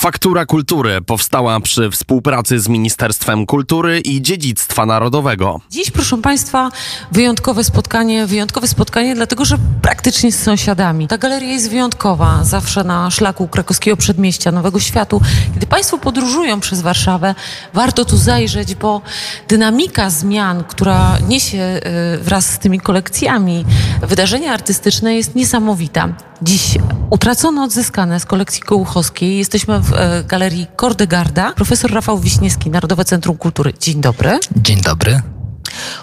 Faktura 0.00 0.46
Kultury 0.46 1.00
powstała 1.02 1.60
przy 1.60 1.90
współpracy 1.90 2.60
z 2.60 2.68
Ministerstwem 2.68 3.46
Kultury 3.46 4.00
i 4.00 4.22
Dziedzictwa 4.22 4.86
Narodowego. 4.86 5.60
Dziś, 5.70 5.90
proszę 5.90 6.22
Państwa, 6.22 6.70
wyjątkowe 7.12 7.64
spotkanie, 7.64 8.26
wyjątkowe 8.26 8.68
spotkanie, 8.68 9.14
dlatego 9.14 9.44
że 9.44 9.56
praktycznie 9.82 10.32
z 10.32 10.42
sąsiadami. 10.42 11.08
Ta 11.08 11.18
galeria 11.18 11.52
jest 11.52 11.70
wyjątkowa, 11.70 12.44
zawsze 12.44 12.84
na 12.84 13.10
szlaku 13.10 13.48
krakowskiego 13.48 13.96
przedmieścia, 13.96 14.52
Nowego 14.52 14.80
Światu. 14.80 15.20
Kiedy 15.54 15.66
Państwo 15.66 15.98
podróżują 15.98 16.60
przez 16.60 16.82
Warszawę, 16.82 17.34
warto 17.74 18.04
tu 18.04 18.16
zajrzeć, 18.16 18.74
bo 18.74 19.02
dynamika 19.48 20.10
zmian, 20.10 20.64
która 20.64 21.18
niesie 21.28 21.80
y, 22.14 22.18
wraz 22.18 22.46
z 22.46 22.58
tymi 22.58 22.80
kolekcjami 22.80 23.64
wydarzenia 24.02 24.52
artystyczne 24.52 25.14
jest 25.14 25.34
niesamowita. 25.34 26.29
Dziś 26.42 26.78
utracone, 27.10 27.62
odzyskane 27.62 28.20
z 28.20 28.26
kolekcji 28.26 28.62
Kołuchowskiej. 28.62 29.38
Jesteśmy 29.38 29.80
w 29.80 29.92
e, 29.92 30.24
galerii 30.24 30.66
Kordegarda. 30.76 31.52
Profesor 31.52 31.92
Rafał 31.92 32.18
Wiśniewski, 32.18 32.70
Narodowe 32.70 33.04
Centrum 33.04 33.36
Kultury. 33.36 33.74
Dzień 33.80 34.00
dobry. 34.00 34.38
Dzień 34.56 34.80
dobry. 34.80 35.22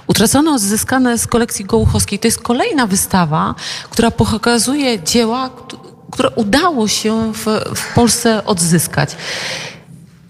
Utracone, 0.08 0.52
odzyskane 0.52 1.18
z 1.18 1.28
kolekcji 1.28 1.66
Gołuchowskiej 1.66 2.20
to 2.20 2.28
jest 2.28 2.42
kolejna 2.42 2.88
wystawa, 2.88 3.56
która 3.90 4.12
pokazuje 4.12 5.04
dzieła, 5.04 5.50
które 6.12 6.30
udało 6.30 6.88
się 6.88 7.34
w, 7.34 7.46
w 7.76 7.94
Polsce 7.94 8.46
odzyskać. 8.46 9.16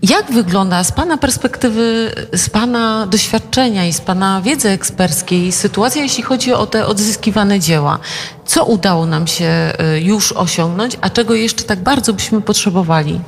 Jak 0.01 0.31
wygląda 0.31 0.83
z 0.83 0.91
Pana 0.91 1.17
perspektywy, 1.17 2.11
z 2.33 2.49
Pana 2.49 3.07
doświadczenia 3.07 3.85
i 3.85 3.93
z 3.93 4.01
Pana 4.01 4.41
wiedzy 4.41 4.69
eksperckiej 4.69 5.51
sytuacja, 5.51 6.03
jeśli 6.03 6.23
chodzi 6.23 6.53
o 6.53 6.65
te 6.67 6.85
odzyskiwane 6.85 7.59
dzieła? 7.59 7.99
Co 8.45 8.65
udało 8.65 9.05
nam 9.05 9.27
się 9.27 9.73
y, 9.95 10.01
już 10.01 10.31
osiągnąć, 10.31 10.97
a 11.01 11.09
czego 11.09 11.33
jeszcze 11.33 11.63
tak 11.63 11.79
bardzo 11.79 12.13
byśmy 12.13 12.41
potrzebowali? 12.41 13.19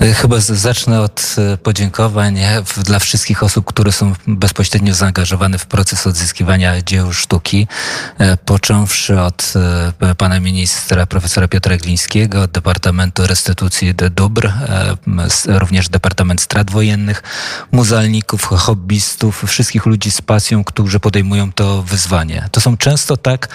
E, 0.00 0.14
chyba 0.14 0.40
zacznę 0.40 1.00
od 1.00 1.36
e, 1.38 1.56
podziękowań 1.56 2.38
dla 2.76 2.98
wszystkich 2.98 3.42
osób, 3.42 3.64
które 3.64 3.92
są 3.92 4.12
bezpośrednio 4.26 4.94
zaangażowane 4.94 5.58
w 5.58 5.66
proces 5.66 6.06
odzyskiwania 6.06 6.82
dzieł 6.82 7.12
sztuki, 7.12 7.66
począwszy 8.44 9.20
od 9.20 9.52
pana 10.18 10.40
ministra 10.40 11.06
profesora 11.06 11.48
Piotra 11.48 11.76
Glińskiego, 11.76 12.46
Departamentu 12.46 13.26
Restytucji 13.26 13.94
de 13.94 14.10
Dóbr, 14.10 14.52
również 15.46 15.88
Departament 15.88 16.40
Strat 16.40 16.70
Wojennych, 16.70 17.22
muzealników, 17.72 18.44
hobbystów, 18.44 19.44
wszystkich 19.46 19.86
ludzi 19.86 20.10
z 20.10 20.20
pasją, 20.20 20.64
którzy 20.64 21.00
podejmują 21.00 21.52
to 21.52 21.82
wyzwanie. 21.82 22.48
To 22.52 22.60
są 22.60 22.76
często 22.76 23.16
tak, 23.16 23.48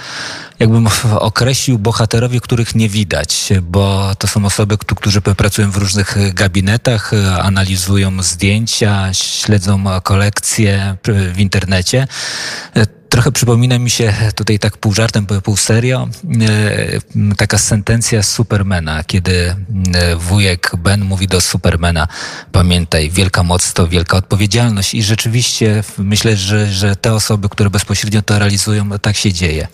jakbym 0.59 0.87
określił 1.19 1.79
bohaterowie, 1.79 2.39
których 2.39 2.75
nie 2.75 2.89
widać, 2.89 3.49
bo 3.61 4.15
to 4.15 4.27
są 4.27 4.45
osoby, 4.45 4.77
którzy 4.77 5.21
pracują 5.21 5.71
w 5.71 5.77
różnych 5.77 6.17
gabinetach, 6.33 7.11
analizują 7.41 8.23
zdjęcia, 8.23 9.13
śledzą 9.13 9.83
kolekcje 10.03 10.97
w 11.33 11.39
internecie. 11.39 12.07
Trochę 13.11 13.31
przypomina 13.31 13.79
mi 13.79 13.89
się 13.89 14.13
tutaj 14.35 14.59
tak 14.59 14.77
pół 14.77 14.93
żartem, 14.93 15.25
pół 15.25 15.57
serio, 15.57 16.07
e, 17.29 17.35
taka 17.35 17.57
sentencja 17.57 18.23
Supermana, 18.23 19.03
kiedy 19.03 19.55
e, 19.93 20.15
wujek 20.15 20.71
Ben 20.77 21.01
mówi 21.01 21.27
do 21.27 21.41
Supermana, 21.41 22.07
pamiętaj, 22.51 23.09
wielka 23.09 23.43
moc 23.43 23.73
to 23.73 23.87
wielka 23.87 24.17
odpowiedzialność 24.17 24.93
i 24.93 25.03
rzeczywiście 25.03 25.83
myślę, 25.97 26.37
że, 26.37 26.71
że 26.71 26.95
te 26.95 27.13
osoby, 27.13 27.49
które 27.49 27.69
bezpośrednio 27.69 28.21
to 28.21 28.39
realizują, 28.39 28.89
tak 28.99 29.15
się 29.15 29.33
dzieje. 29.33 29.67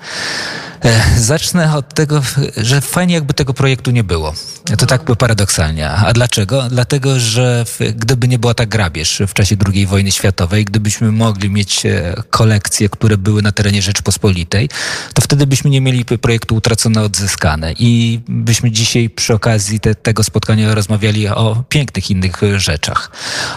E, 0.83 1.19
zacznę 1.19 1.75
od 1.75 1.93
tego, 1.93 2.21
że 2.57 2.81
fajnie 2.81 3.13
jakby 3.13 3.33
tego 3.33 3.53
projektu 3.53 3.91
nie 3.91 4.03
było. 4.03 4.33
To 4.77 4.85
tak 4.85 5.03
paradoksalnie. 5.03 5.89
A 5.89 6.13
dlaczego? 6.13 6.63
Dlatego, 6.69 7.19
że 7.19 7.65
gdyby 7.95 8.27
nie 8.27 8.39
była 8.39 8.53
ta 8.53 8.65
grabież 8.65 9.21
w 9.27 9.33
czasie 9.33 9.55
II 9.73 9.85
wojny 9.85 10.11
światowej, 10.11 10.65
gdybyśmy 10.65 11.11
mogli 11.11 11.49
mieć 11.49 11.83
kolekcje, 12.29 12.89
które 12.89 13.17
były 13.27 13.41
na 13.41 13.51
terenie 13.51 13.81
Rzeczpospolitej, 13.81 14.69
to 15.13 15.21
wtedy 15.21 15.47
byśmy 15.47 15.69
nie 15.69 15.81
mieli 15.81 16.05
projektu 16.05 16.55
utracone, 16.55 17.01
odzyskane. 17.01 17.73
I 17.79 18.19
byśmy 18.27 18.71
dzisiaj 18.71 19.09
przy 19.09 19.33
okazji 19.33 19.79
te, 19.79 19.95
tego 19.95 20.23
spotkania 20.23 20.75
rozmawiali 20.75 21.27
o 21.27 21.63
pięknych 21.69 22.11
innych 22.11 22.41
rzeczach. 22.55 23.11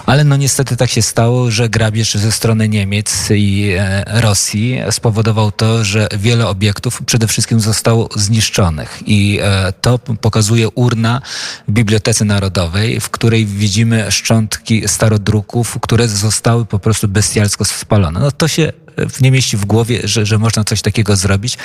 Ale 0.06 0.25
no 0.25 0.37
niestety 0.37 0.77
tak 0.77 0.91
się 0.91 1.03
stało, 1.03 1.50
że 1.50 1.69
grabież 1.69 2.15
ze 2.15 2.33
strony 2.33 2.69
Niemiec 2.69 3.31
i 3.31 3.75
e, 3.78 4.05
Rosji 4.21 4.81
spowodował 4.91 5.53
to, 5.53 5.84
że 5.84 6.09
wiele 6.19 6.49
obiektów 6.49 7.03
przede 7.06 7.27
wszystkim 7.27 7.61
zostało 7.61 8.09
zniszczonych. 8.17 9.03
I 9.06 9.39
e, 9.43 9.73
to 9.73 9.99
pokazuje 9.99 10.69
urna 10.69 11.23
w 11.69 11.73
Bibliotece 11.73 12.25
Narodowej, 12.25 13.00
w 13.00 13.11
której 13.11 13.47
widzimy 13.47 14.11
szczątki 14.11 14.89
starodruków, 14.89 15.78
które 15.81 16.09
zostały 16.09 16.67
po 16.67 16.78
prostu 16.78 17.09
bestialsko 17.09 17.65
spalone. 17.65 18.21
No 18.21 18.31
to 18.33 18.49
się 18.49 18.73
nie 19.21 19.31
mieści 19.31 19.56
w 19.56 19.65
głowie, 19.65 20.01
że, 20.05 20.27
że 20.27 20.39
można 20.39 20.65
coś 20.65 20.83
takiego 20.83 21.17
zrobić, 21.17 21.59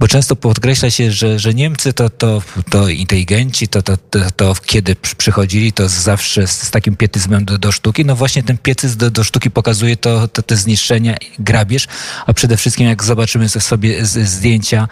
bo 0.00 0.08
często 0.08 0.36
podkreśla 0.36 0.90
się, 0.90 1.12
że, 1.12 1.38
że 1.38 1.54
Niemcy 1.54 1.92
to, 1.92 2.10
to, 2.10 2.42
to 2.70 2.88
inteligenci, 2.88 3.68
to, 3.68 3.82
to, 3.82 3.96
to, 3.96 4.30
to 4.36 4.54
kiedy 4.66 4.96
przychodzili, 4.96 5.72
to 5.72 5.88
zawsze 5.88 6.46
z, 6.46 6.62
z 6.62 6.70
takim 6.70 6.96
pietyzmem 6.96 7.44
do, 7.44 7.58
do 7.58 7.72
sztuki. 7.72 8.04
No 8.04 8.16
właśnie 8.16 8.42
ten 8.42 8.58
pietyzm 8.58 8.98
do, 8.98 9.10
do 9.10 9.24
sztuki 9.24 9.50
pokazuje 9.50 9.96
to, 9.96 10.28
to 10.28 10.42
te 10.42 10.56
zniszczenia, 10.56 11.16
grabież, 11.38 11.86
a 12.26 12.32
przede 12.32 12.56
wszystkim 12.56 12.86
jak 12.86 13.04
zobaczymy 13.04 13.48
sobie 13.48 14.06
zdjęcia 14.06 14.88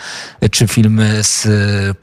czy 0.50 0.68
filmy 0.68 1.24
z, 1.24 1.48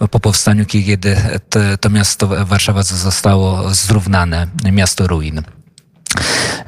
po 0.09 0.19
powstaniu, 0.19 0.65
kiedy 0.65 1.15
to, 1.49 1.59
to 1.81 1.89
miasto 1.89 2.45
Warszawa 2.45 2.83
zostało 2.83 3.73
zrównane, 3.73 4.47
miasto 4.71 5.07
ruin. 5.07 5.41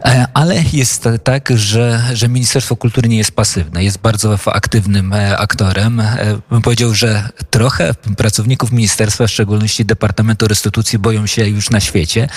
E, 0.05 0.27
ale 0.33 0.63
jest 0.73 1.09
tak, 1.23 1.49
że, 1.55 2.01
że 2.13 2.29
Ministerstwo 2.29 2.75
Kultury 2.75 3.09
nie 3.09 3.17
jest 3.17 3.31
pasywne, 3.31 3.83
jest 3.83 3.97
bardzo 3.97 4.37
aktywnym 4.45 5.13
e, 5.13 5.37
aktorem. 5.37 5.99
E, 5.99 6.17
bym 6.49 6.61
powiedział, 6.61 6.93
że 6.93 7.29
trochę 7.49 7.93
pracowników 8.17 8.71
ministerstwa, 8.71 9.27
w 9.27 9.31
szczególności 9.31 9.85
Departamentu 9.85 10.47
Restytucji, 10.47 10.99
boją 10.99 11.27
się 11.27 11.47
już 11.47 11.69
na 11.69 11.79
świecie, 11.79 12.27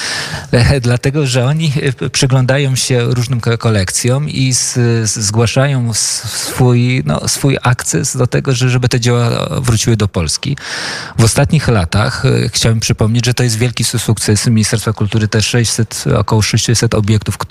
dlatego 0.80 1.26
że 1.26 1.44
oni 1.44 1.72
przyglądają 2.12 2.76
się 2.76 3.00
różnym 3.00 3.40
kolekcjom 3.40 4.28
i 4.28 4.54
z, 4.54 4.78
zgłaszają 5.10 5.94
swój, 5.94 7.02
no, 7.06 7.28
swój 7.28 7.58
akces 7.62 8.16
do 8.16 8.26
tego, 8.26 8.54
że, 8.54 8.70
żeby 8.70 8.88
te 8.88 9.00
dzieła 9.00 9.48
wróciły 9.60 9.96
do 9.96 10.08
Polski. 10.08 10.56
W 11.18 11.24
ostatnich 11.24 11.68
latach 11.68 12.22
chciałem 12.48 12.80
przypomnieć, 12.80 13.26
że 13.26 13.34
to 13.34 13.42
jest 13.42 13.58
wielki 13.58 13.84
sukces 13.84 14.46
Ministerstwa 14.46 14.92
Kultury, 14.92 15.28
te 15.28 15.42
600, 15.42 16.04
około 16.16 16.42
600 16.42 16.94
obiektów, 16.94 17.03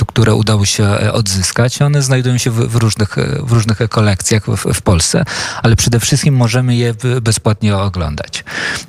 które 0.08 0.36
udało 0.36 0.66
się 0.66 0.84
e, 0.84 1.14
odzyskać. 1.14 1.82
One 1.82 2.02
znajdują 2.02 2.38
się 2.38 2.52
w, 2.52 2.56
w 2.56 2.76
różnych, 2.76 3.18
e, 3.18 3.38
różnych 3.38 3.80
kolekcjach 3.90 4.46
w, 4.46 4.74
w, 4.74 4.82
Polsce, 4.82 5.26
ale 5.64 5.76
przede 5.76 6.00
wszystkim 6.00 6.36
możemy 6.36 6.76
je 6.76 6.94
bezpłatnie 7.22 7.78
oglądać. 7.78 8.44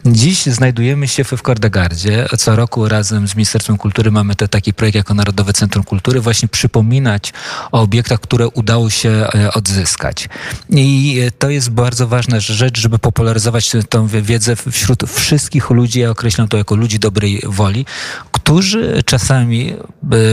Dziś 0.06 0.46
znajdujemy 0.46 1.08
się 1.08 1.24
w 1.24 1.42
Kordegardzie. 1.42 2.26
Co 2.38 2.56
roku 2.56 2.88
razem 2.88 3.28
z 3.28 3.34
Ministerstwem 3.36 3.76
Kultury 3.76 4.10
mamy 4.10 4.34
te, 4.34 4.48
taki 4.48 4.74
projekt 4.74 4.96
jako 4.96 5.14
Narodowe 5.14 5.52
Centrum 5.52 5.84
Kultury, 5.84 6.20
właśnie 6.20 6.48
przypominać 6.48 7.32
o 7.72 7.80
obiektach, 7.80 8.20
które 8.20 8.48
udało 8.48 8.90
się 8.90 9.10
e, 9.10 9.52
odzyskać. 9.52 10.28
I 10.70 11.20
to 11.38 11.50
jest 11.50 11.70
bardzo 11.70 12.08
ważna 12.08 12.40
rzecz, 12.40 12.80
żeby 12.80 12.98
popularyzować 12.98 13.72
tę 13.88 14.08
wiedzę 14.08 14.56
wśród 14.56 15.02
wszystkich 15.10 15.70
ludzi, 15.70 16.00
ja 16.00 16.10
określam 16.10 16.48
to 16.48 16.56
jako 16.56 16.74
ludzi 16.74 16.98
dobrej 16.98 17.42
woli, 17.46 17.86
którzy 18.32 19.02
czasami 19.06 19.76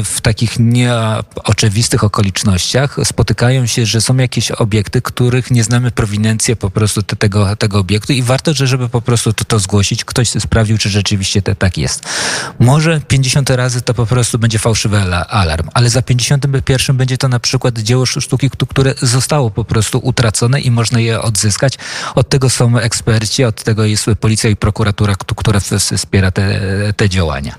w 0.06 0.11
takich 0.20 0.60
nieoczywistych 0.60 2.04
okolicznościach 2.04 2.98
spotykają 3.04 3.66
się, 3.66 3.86
że 3.86 4.02
są 4.02 4.18
jakieś 4.18 4.52
obiekty, 4.52 5.02
których 5.02 5.52
nie 5.52 5.64
znamy 5.64 5.92
prowinencji 5.92 6.56
po 6.56 6.70
prostu 6.70 7.02
tego, 7.04 7.56
tego 7.56 7.80
obiektu 7.80 8.14
i 8.14 8.24
warto, 8.24 8.54
żeby 8.54 8.90
po 8.90 9.02
prostu 9.02 9.34
to, 9.34 9.46
to 9.46 9.60
zgłosić, 9.60 10.06
ktoś 10.06 10.30
sprawdził, 10.30 10.78
czy 10.78 10.90
rzeczywiście 10.90 11.42
to 11.42 11.56
tak 11.56 11.78
jest. 11.78 12.04
Może 12.60 13.02
50 13.08 13.50
razy 13.50 13.82
to 13.82 13.94
po 13.94 14.06
prostu 14.06 14.40
będzie 14.40 14.60
fałszywy 14.60 14.98
alarm, 15.30 15.70
ale 15.74 15.90
za 15.90 16.02
51 16.02 16.98
będzie 16.98 17.18
to 17.18 17.28
na 17.28 17.40
przykład 17.40 17.80
dzieło 17.80 18.06
sztuki, 18.06 18.50
które 18.70 18.94
zostało 19.02 19.52
po 19.52 19.64
prostu 19.64 20.00
utracone 20.04 20.62
i 20.62 20.72
można 20.72 21.00
je 21.00 21.22
odzyskać. 21.22 21.78
Od 22.16 22.30
tego 22.30 22.50
są 22.50 22.78
eksperci, 22.78 23.44
od 23.44 23.64
tego 23.64 23.86
jest 23.86 24.06
policja 24.20 24.50
i 24.50 24.56
prokuratura, 24.56 25.16
która 25.16 25.60
wspiera 25.60 26.32
te, 26.32 26.62
te 26.94 27.10
działania. 27.10 27.56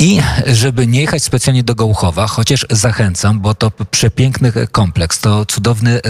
I 0.00 0.20
żeby 0.46 0.86
nie 0.86 1.00
jechać 1.00 1.22
specjalnie 1.22 1.62
do 1.62 1.74
Gołuchowa, 1.74 2.26
chociaż 2.26 2.66
zachęcam, 2.70 3.40
bo 3.40 3.54
to 3.54 3.70
przepiękny 3.90 4.52
kompleks, 4.72 5.18
to 5.18 5.46
cudowny 5.46 6.00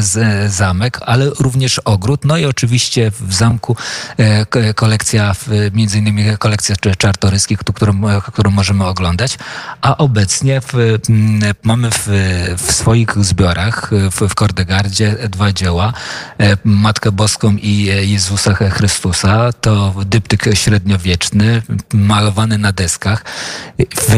zamek, 0.48 1.00
ale 1.06 1.30
również 1.38 1.78
ogród, 1.78 2.24
no 2.24 2.36
i 2.36 2.44
oczywiście 2.44 3.10
w 3.10 3.34
zamku 3.34 3.76
e, 4.16 4.74
kolekcja, 4.74 5.34
między 5.72 5.98
innymi 5.98 6.24
kolekcja 6.38 6.76
czartoryskich, 6.98 7.58
którą, 7.58 8.00
którą 8.32 8.50
możemy 8.50 8.86
oglądać, 8.86 9.38
a 9.80 9.96
obecnie 9.96 10.60
w, 10.60 10.98
mamy 11.62 11.90
w, 11.90 12.08
w 12.58 12.72
swoich 12.72 13.24
zbiorach 13.24 13.90
w, 14.10 14.28
w 14.28 14.34
Kordegardzie 14.34 15.16
dwa 15.28 15.52
dzieła, 15.52 15.92
e, 16.38 16.56
Matkę 16.64 17.12
Boską 17.12 17.56
i 17.56 17.84
Jezusa 18.02 18.54
Chrystusa, 18.54 19.52
to 19.52 19.94
dyptyk 20.06 20.44
średniowieczny, 20.54 21.62
malowany 21.92 22.58
na 22.58 22.72
deskach, 22.72 23.24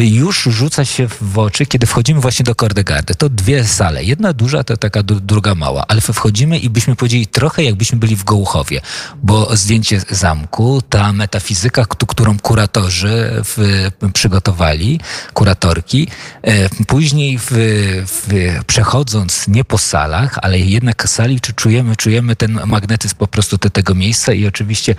już 0.01 0.43
rzuca 0.43 0.85
się 0.85 1.09
w 1.21 1.39
oczy, 1.39 1.67
kiedy 1.67 1.87
wchodzimy 1.87 2.21
właśnie 2.21 2.45
do 2.45 2.55
Kordegardy. 2.55 3.15
To 3.15 3.29
dwie 3.29 3.65
sale. 3.65 4.05
Jedna 4.05 4.33
duża, 4.33 4.65
to 4.65 4.77
taka 4.77 5.03
druga 5.03 5.55
mała. 5.55 5.85
Ale 5.89 6.01
wchodzimy 6.01 6.59
i 6.59 6.71
byśmy 6.71 6.97
powiedzieli 6.97 7.27
trochę 7.27 7.63
jakbyśmy 7.65 7.99
byli 7.99 8.17
w 8.17 8.25
Gołuchowie, 8.25 8.81
bo 9.23 9.57
zdjęcie 9.57 10.01
zamku, 10.11 10.83
ta 10.89 11.13
metafizyka, 11.13 11.85
którą 11.87 12.39
kuratorzy 12.39 13.31
w, 13.45 13.89
przygotowali, 14.13 15.01
kuratorki, 15.33 16.09
e, 16.43 16.69
później 16.69 17.39
w, 17.39 17.51
w, 18.07 18.29
przechodząc 18.67 19.49
nie 19.49 19.65
po 19.65 19.79
salach, 19.79 20.39
ale 20.43 20.59
jednak 20.59 21.09
sali, 21.09 21.41
czy 21.41 21.53
czujemy, 21.53 21.97
czujemy 21.97 22.37
ten 22.37 22.61
magnetyzm 22.67 23.17
po 23.17 23.27
prostu 23.27 23.59
te, 23.59 23.71
tego 23.71 23.95
miejsca 23.95 24.33
i 24.33 24.47
oczywiście 24.47 24.95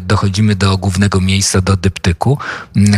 dochodzimy 0.00 0.56
do 0.56 0.78
głównego 0.78 1.20
miejsca, 1.20 1.60
do 1.60 1.76
dyptyku, 1.76 2.38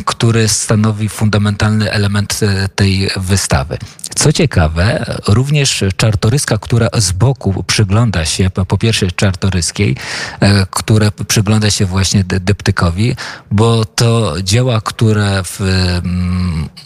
który 0.05 0.49
stanowi 0.49 1.09
fundamentalny 1.09 1.93
element 1.93 2.41
e, 2.43 2.69
tej 2.69 3.11
wystawy. 3.17 3.79
Co 4.17 4.33
ciekawe, 4.33 5.05
również 5.29 5.85
czartoryska, 5.97 6.59
która 6.59 6.89
z 6.99 7.13
boku 7.13 7.65
przygląda 7.67 8.25
się, 8.25 8.51
po 8.51 8.79
pierwsze 8.79 9.11
czartoryskiej, 9.11 9.97
e, 10.41 10.67
która 10.71 11.11
przygląda 11.29 11.71
się 11.71 11.87
właśnie 11.87 12.25
dyptykowi, 12.25 13.17
bo 13.51 13.85
to 13.85 14.35
dzieła, 14.43 14.81
które 14.81 15.43
w, 15.45 15.61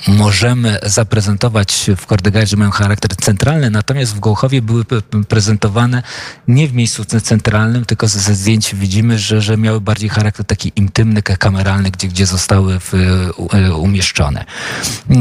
możemy 0.09 0.79
zaprezentować 0.83 1.91
w 1.97 2.07
Kordegardzie 2.07 2.57
mają 2.57 2.71
charakter 2.71 3.17
centralny, 3.17 3.71
natomiast 3.71 4.15
w 4.15 4.21
Gołchowie 4.21 4.63
były 4.63 4.85
prezentowane 5.29 6.03
nie 6.49 6.69
w 6.69 6.75
miejscu 6.75 7.05
centralnym, 7.05 7.85
tylko 7.85 8.09
ze 8.09 8.35
zdjęć 8.35 8.75
widzimy, 8.75 9.19
że, 9.19 9.41
że 9.41 9.57
miały 9.61 9.81
bardziej 9.81 10.09
charakter 10.09 10.47
taki 10.47 10.73
intymny, 10.77 11.23
kameralny, 11.23 11.91
gdzie, 11.91 12.09
gdzie 12.09 12.27
zostały 12.27 12.81
w, 12.81 12.95
umieszczone. 13.77 14.45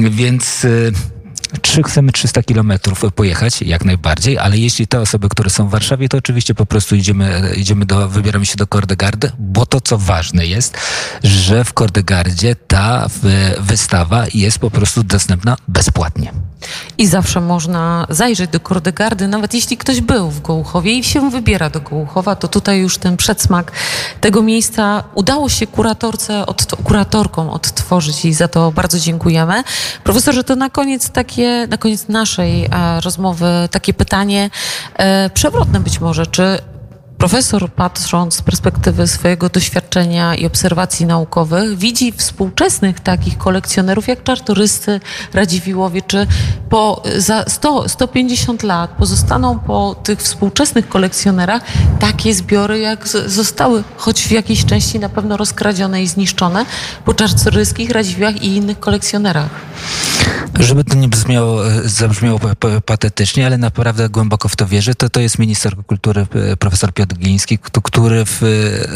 Więc 0.09 0.65
y, 0.65 0.93
czy 1.61 1.83
chcemy 1.83 2.11
300 2.11 2.43
kilometrów 2.43 3.01
pojechać? 3.15 3.61
Jak 3.61 3.85
najbardziej, 3.85 4.37
ale 4.37 4.57
jeśli 4.57 4.87
te 4.87 4.99
osoby, 4.99 5.29
które 5.29 5.49
są 5.49 5.67
w 5.67 5.71
Warszawie, 5.71 6.09
to 6.09 6.17
oczywiście 6.17 6.55
po 6.55 6.65
prostu 6.65 6.95
idziemy, 6.95 7.53
idziemy 7.57 7.85
do, 7.85 8.09
wybieramy 8.09 8.45
się 8.45 8.55
do 8.55 8.67
Kordegardy, 8.67 9.31
bo 9.39 9.65
to, 9.65 9.81
co 9.81 9.97
ważne 9.97 10.45
jest, 10.45 10.77
że 11.23 11.63
w 11.63 11.73
Kordegardzie 11.73 12.55
ta 12.55 13.07
wystawa 13.59 14.25
jest 14.33 14.59
po 14.59 14.71
prostu 14.71 15.03
dostępna 15.03 15.57
bezpłatnie. 15.67 16.33
I 16.97 17.07
zawsze 17.07 17.41
można 17.41 18.07
zajrzeć 18.09 18.51
do 18.51 18.59
Kordegardy, 18.59 19.27
nawet 19.27 19.53
jeśli 19.53 19.77
ktoś 19.77 20.01
był 20.01 20.29
w 20.29 20.41
Gołuchowie 20.41 20.93
i 20.93 21.03
się 21.03 21.29
wybiera 21.29 21.69
do 21.69 21.81
Gołuchowa, 21.81 22.35
to 22.35 22.47
tutaj 22.47 22.79
już 22.79 22.97
ten 22.97 23.17
przedsmak 23.17 23.71
tego 24.21 24.41
miejsca 24.41 25.03
udało 25.13 25.49
się 25.49 25.67
kuratorce, 25.67 26.45
od, 26.45 26.75
kuratorkom 26.83 27.49
odtworzyć 27.49 28.25
i 28.25 28.33
za 28.33 28.47
to 28.47 28.71
bardzo 28.71 28.99
dziękujemy. 28.99 29.63
Profesorze, 30.03 30.43
to 30.43 30.55
na 30.55 30.69
koniec 30.69 31.09
takie, 31.39 31.67
na 31.67 31.77
koniec 31.77 32.07
naszej 32.07 32.65
e, 32.65 33.01
rozmowy 33.01 33.47
takie 33.71 33.93
pytanie 33.93 34.49
e, 34.95 35.29
przewrotne 35.29 35.79
być 35.79 35.99
może, 35.99 36.27
czy 36.27 36.59
Profesor, 37.19 37.71
patrząc 37.71 38.35
z 38.35 38.41
perspektywy 38.41 39.07
swojego 39.07 39.49
doświadczenia 39.49 40.35
i 40.35 40.45
obserwacji 40.45 41.05
naukowych, 41.05 41.77
widzi 41.77 42.11
współczesnych 42.11 42.99
takich 42.99 43.37
kolekcjonerów 43.37 44.07
jak 44.07 44.23
Czartoryscy, 44.23 44.99
Radziwiłowie, 45.33 46.01
czy 46.01 46.27
po 46.69 47.03
za 47.17 47.45
100, 47.47 47.89
150 47.89 48.63
lat 48.63 48.91
pozostaną 48.91 49.59
po 49.59 49.95
tych 50.03 50.19
współczesnych 50.19 50.89
kolekcjonerach 50.89 51.61
takie 51.99 52.33
zbiory, 52.33 52.79
jak 52.79 53.07
zostały, 53.07 53.83
choć 53.97 54.27
w 54.27 54.31
jakiejś 54.31 54.65
części 54.65 54.99
na 54.99 55.09
pewno 55.09 55.37
rozkradzione 55.37 56.03
i 56.03 56.07
zniszczone, 56.07 56.65
po 57.05 57.13
Czartoryskich, 57.13 57.89
Radziwiłach 57.89 58.41
i 58.41 58.55
innych 58.55 58.79
kolekcjonerach. 58.79 59.49
Żeby 60.59 60.83
to 60.83 60.95
nie 60.95 61.07
brzmiało, 61.07 61.61
zabrzmiało 61.83 62.39
patetycznie, 62.85 63.45
ale 63.45 63.57
naprawdę 63.57 64.09
głęboko 64.09 64.49
w 64.49 64.55
to 64.55 64.67
wierzę, 64.67 64.95
to 64.95 65.09
to 65.09 65.19
jest 65.19 65.39
minister 65.39 65.75
kultury 65.87 66.27
profesor 66.59 66.93
Piotr 66.93 67.08
Gliński, 67.13 67.59
który 67.83 68.25
w, 68.25 68.41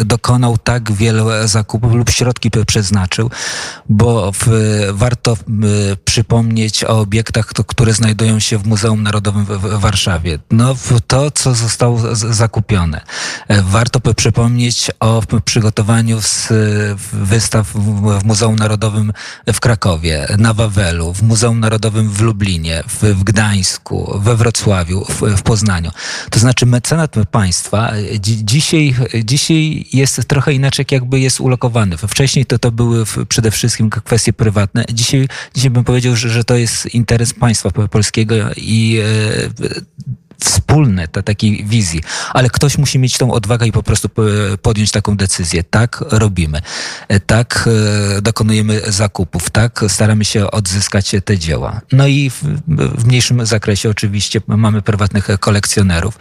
dokonał 0.06 0.58
tak 0.58 0.92
wiele 0.92 1.48
zakupów 1.48 1.94
lub 1.94 2.10
środki 2.10 2.50
przeznaczył, 2.68 3.32
bo 3.90 4.32
w, 4.32 4.48
warto 4.94 5.38
przypomnieć 6.06 6.84
o 6.84 7.00
obiektach, 7.00 7.46
które 7.46 7.94
znajdują 7.94 8.40
się 8.40 8.58
w 8.58 8.68
Muzeum 8.68 9.04
Narodowym 9.04 9.46
w, 9.46 9.80
Warszawie. 9.80 10.40
No, 10.52 10.76
to, 11.08 11.32
co 11.32 11.56
zostało 11.56 12.16
zakupione. 12.16 13.02
Warto 13.50 14.00
przypomnieć 14.14 14.92
o 15.00 15.24
przygotowaniu 15.46 16.20
wystaw 17.14 17.68
w 17.74 18.24
Muzeum 18.26 18.56
Narodowym 18.56 19.14
w 19.54 19.60
Krakowie, 19.60 20.28
na 20.38 20.54
Wawelu, 20.54 21.14
w 21.14 21.24
Muzeum 21.24 21.60
Narodowym 21.60 22.10
w 22.10 22.22
Lublinie, 22.22 22.84
w, 22.88 23.04
w 23.04 23.24
Gdańsku, 23.24 24.20
we 24.20 24.36
Wrocławiu, 24.36 25.06
w, 25.06 25.22
w 25.38 25.42
Poznaniu. 25.42 25.92
To 26.30 26.40
znaczy 26.40 26.66
mecenat 26.66 27.16
państwa 27.32 27.92
dzisiaj, 28.20 28.96
dzisiaj 29.24 29.86
jest 29.94 30.26
trochę 30.28 30.54
inaczej, 30.54 30.86
jakby 30.92 31.20
jest 31.20 31.40
ulokowany. 31.40 31.98
Wcześniej 31.98 32.46
to, 32.46 32.60
to 32.60 32.72
były 32.72 33.06
przede 33.30 33.52
wszystkim 33.52 33.90
kwestie 33.90 34.34
prywatne. 34.34 34.86
Dzisiaj, 34.94 35.28
dzisiaj 35.56 35.72
bym 35.72 35.84
powiedział, 35.84 36.16
że, 36.16 36.30
że 36.30 36.44
to 36.44 36.56
jest 36.56 36.94
interes 36.94 37.34
państwa 37.34 37.70
polskiego 37.72 38.36
i 38.58 39.00
e, 39.00 39.84
wspólne, 40.44 41.08
ta, 41.08 41.22
takiej 41.22 41.66
wizji, 41.66 42.02
ale 42.34 42.50
ktoś 42.50 42.78
musi 42.78 43.00
mieć 43.00 43.18
tą 43.18 43.32
odwagę 43.32 43.68
i 43.68 43.72
po 43.72 43.84
prostu 43.84 44.10
podjąć 44.62 44.92
taką 44.92 45.18
decyzję. 45.18 45.64
Tak 45.64 46.04
robimy, 46.10 46.62
e, 47.08 47.20
tak 47.20 47.70
e, 48.18 48.22
dokonujemy 48.22 48.82
zakupów, 48.88 49.50
tak 49.50 49.86
staramy 49.88 50.26
się 50.26 50.52
odzyskać 50.52 51.12
te 51.26 51.38
dzieła. 51.38 51.82
No 51.92 52.08
i 52.08 52.30
w, 52.30 52.44
w 52.98 53.06
mniejszym 53.06 53.46
zakresie 53.46 53.90
oczywiście 53.90 54.42
mamy 54.48 54.82
prywatnych 54.82 55.28
kolekcjonerów. 55.40 56.20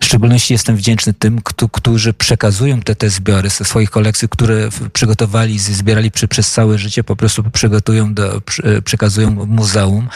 W 0.00 0.04
szczególności 0.04 0.54
jestem 0.54 0.76
wdzięczny 0.76 1.14
tym, 1.14 1.40
którzy 1.72 2.14
przekazują 2.14 2.80
te, 2.80 2.94
te 2.94 3.10
zbiory 3.10 3.50
ze 3.50 3.64
swoich 3.64 3.90
kolekcji, 3.90 4.28
które 4.28 4.68
przygotowali, 4.92 5.58
zbierali 5.58 6.10
przy, 6.10 6.28
przez 6.28 6.52
całe 6.52 6.78
życie, 6.78 7.04
po 7.04 7.16
prostu 7.16 7.42
przygotują 7.50 8.14
do, 8.14 8.42
przekazują 8.84 9.30
muzeum 9.46 10.08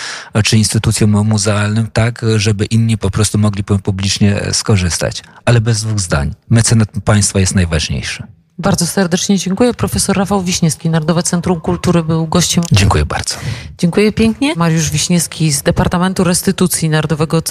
czy 0.45 0.57
instytucjom 0.57 1.11
muzealnym, 1.11 1.89
tak, 1.93 2.25
żeby 2.37 2.65
inni 2.65 2.99
po 2.99 3.11
prostu 3.11 3.39
mogli 3.41 3.65
publicznie 3.65 4.41
skorzystać. 4.53 5.23
Ale 5.45 5.61
bez 5.61 5.83
dwóch 5.83 6.01
zdań. 6.01 6.35
Mecenat 6.51 6.89
państwa 7.05 7.41
jest 7.41 7.55
najważniejszy. 7.55 8.23
Bardzo 8.59 8.87
serdecznie 8.87 9.39
dziękuję. 9.39 9.75
Profesor 9.75 10.17
Rafał 10.17 10.43
Wiśniewski, 10.43 10.91
Narodowe 10.91 11.23
Centrum 11.23 11.61
Kultury 11.61 12.03
był 12.03 12.27
gościem. 12.27 12.65
Dziękuję 12.73 13.07
bardzo. 13.07 13.35
Dziękuję 13.79 14.13
pięknie. 14.13 14.55
Mariusz 14.57 14.91
Wiśniewski 14.91 15.53
z 15.53 15.63
Departamentu 15.63 16.25
Restytucji 16.25 16.89
Narodowego 16.89 17.43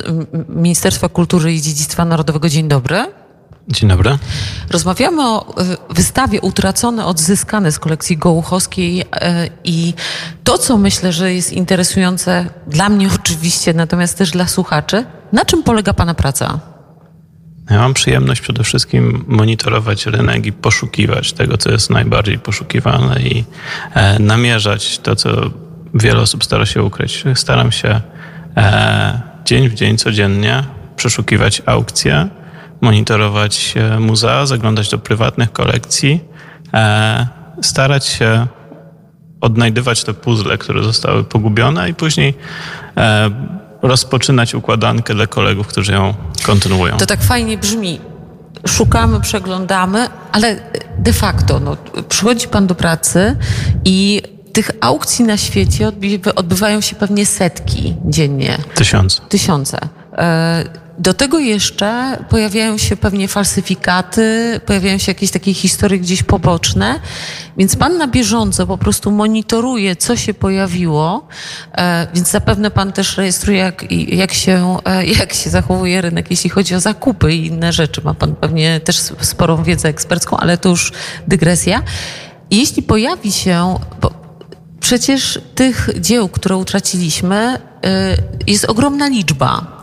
Ministerstwa 0.49 1.09
Kultury 1.09 1.53
i 1.53 1.61
Dziedzictwa 1.61 2.05
Narodowego. 2.05 2.49
Dzień 2.49 2.67
dobry. 2.67 3.05
Dzień 3.69 3.89
dobry. 3.89 4.17
Rozmawiamy 4.69 5.27
o 5.27 5.57
e, 5.57 5.77
wystawie 5.89 6.41
Utracone, 6.41 7.05
odzyskane 7.05 7.71
z 7.71 7.79
kolekcji 7.79 8.17
Gołuchowskiej 8.17 9.01
e, 9.11 9.49
i 9.63 9.93
to, 10.43 10.57
co 10.57 10.77
myślę, 10.77 11.13
że 11.13 11.33
jest 11.33 11.53
interesujące 11.53 12.49
dla 12.67 12.89
mnie 12.89 13.09
oczywiście, 13.21 13.73
natomiast 13.73 14.17
też 14.17 14.31
dla 14.31 14.47
słuchaczy, 14.47 15.05
na 15.33 15.45
czym 15.45 15.63
polega 15.63 15.93
Pana 15.93 16.13
praca? 16.13 16.59
Ja 17.69 17.77
mam 17.77 17.93
przyjemność 17.93 18.41
przede 18.41 18.63
wszystkim 18.63 19.25
monitorować 19.27 20.05
rynek 20.05 20.45
i 20.45 20.51
poszukiwać 20.51 21.33
tego, 21.33 21.57
co 21.57 21.71
jest 21.71 21.89
najbardziej 21.89 22.39
poszukiwane 22.39 23.21
i 23.21 23.43
e, 23.93 24.19
namierzać 24.19 24.99
to, 24.99 25.15
co 25.15 25.29
wiele 25.93 26.21
osób 26.21 26.43
stara 26.43 26.65
się 26.65 26.83
ukryć. 26.83 27.23
Staram 27.35 27.71
się 27.71 28.01
dzień 29.45 29.69
w 29.69 29.73
dzień, 29.73 29.97
codziennie 29.97 30.63
przeszukiwać 30.95 31.61
aukcje, 31.65 32.29
monitorować 32.81 33.73
muzea, 33.99 34.45
zaglądać 34.45 34.89
do 34.89 34.97
prywatnych 34.97 35.51
kolekcji, 35.51 36.21
e, 36.73 37.27
starać 37.61 38.05
się 38.05 38.47
odnajdywać 39.41 40.03
te 40.03 40.13
puzzle, 40.13 40.57
które 40.57 40.83
zostały 40.83 41.23
pogubione 41.23 41.89
i 41.89 41.93
później 41.93 42.33
e, 42.97 43.29
rozpoczynać 43.81 44.55
układankę 44.55 45.15
dla 45.15 45.27
kolegów, 45.27 45.67
którzy 45.67 45.91
ją 45.91 46.13
kontynuują. 46.45 46.97
To 46.97 47.05
tak 47.05 47.21
fajnie 47.21 47.57
brzmi. 47.57 47.99
Szukamy, 48.67 49.21
przeglądamy, 49.21 50.07
ale 50.31 50.55
de 50.97 51.13
facto 51.13 51.59
no, 51.59 51.77
przychodzi 52.09 52.47
pan 52.47 52.67
do 52.67 52.75
pracy 52.75 53.35
i 53.85 54.21
tych 54.53 54.71
aukcji 54.81 55.25
na 55.25 55.37
świecie 55.37 55.91
odbywają 56.35 56.81
się 56.81 56.95
pewnie 56.95 57.25
setki 57.25 57.95
dziennie. 58.05 58.57
Tysiące. 58.75 59.21
Tysiące. 59.29 59.79
E, 60.19 60.63
do 60.99 61.13
tego 61.13 61.39
jeszcze 61.39 62.17
pojawiają 62.29 62.77
się 62.77 62.97
pewnie 62.97 63.27
falsyfikaty, 63.27 64.61
pojawiają 64.65 64.97
się 64.97 65.11
jakieś 65.11 65.31
takie 65.31 65.53
historie 65.53 65.99
gdzieś 65.99 66.23
poboczne, 66.23 66.99
więc 67.57 67.75
pan 67.75 67.97
na 67.97 68.07
bieżąco 68.07 68.67
po 68.67 68.77
prostu 68.77 69.11
monitoruje, 69.11 69.95
co 69.95 70.15
się 70.15 70.33
pojawiło, 70.33 71.27
e, 71.77 72.07
więc 72.13 72.31
zapewne 72.31 72.71
pan 72.71 72.91
też 72.91 73.17
rejestruje, 73.17 73.59
jak, 73.59 73.91
jak, 73.91 74.33
się, 74.33 74.77
e, 74.85 75.05
jak 75.05 75.33
się 75.33 75.49
zachowuje 75.49 76.01
rynek, 76.01 76.31
jeśli 76.31 76.49
chodzi 76.49 76.75
o 76.75 76.79
zakupy 76.79 77.33
i 77.33 77.45
inne 77.45 77.73
rzeczy. 77.73 78.01
Ma 78.03 78.13
pan 78.13 78.35
pewnie 78.35 78.79
też 78.79 78.97
sporą 79.21 79.63
wiedzę 79.63 79.89
ekspercką, 79.89 80.37
ale 80.37 80.57
to 80.57 80.69
już 80.69 80.91
dygresja. 81.27 81.81
Jeśli 82.51 82.83
pojawi 82.83 83.31
się, 83.31 83.75
przecież 84.79 85.39
tych 85.55 85.89
dzieł, 85.99 86.29
które 86.29 86.57
utraciliśmy, 86.57 87.59
jest 88.47 88.65
ogromna 88.65 89.07
liczba. 89.07 89.78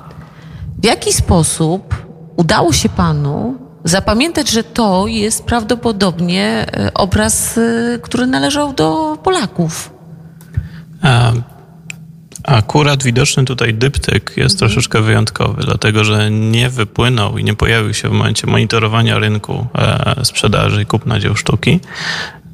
W 0.86 0.88
jaki 0.88 1.12
sposób 1.12 2.06
udało 2.36 2.72
się 2.72 2.88
panu 2.88 3.58
zapamiętać, 3.84 4.50
że 4.50 4.64
to 4.64 5.06
jest 5.06 5.44
prawdopodobnie 5.44 6.66
e, 6.72 6.94
obraz, 6.94 7.58
e, 7.58 7.98
który 8.02 8.26
należał 8.26 8.72
do 8.72 9.18
Polaków? 9.22 9.90
A, 11.02 11.32
akurat 12.42 13.02
widoczny 13.02 13.44
tutaj 13.44 13.74
dyptyk 13.74 14.32
jest 14.36 14.54
mhm. 14.54 14.58
troszeczkę 14.58 15.02
wyjątkowy, 15.02 15.62
dlatego 15.64 16.04
że 16.04 16.30
nie 16.30 16.70
wypłynął 16.70 17.38
i 17.38 17.44
nie 17.44 17.54
pojawił 17.54 17.94
się 17.94 18.08
w 18.08 18.12
momencie 18.12 18.46
monitorowania 18.46 19.18
rynku 19.18 19.66
e, 19.74 20.24
sprzedaży 20.24 20.82
i 20.82 20.86
kupna 20.86 21.20
dzieł 21.20 21.36
sztuki. 21.36 21.80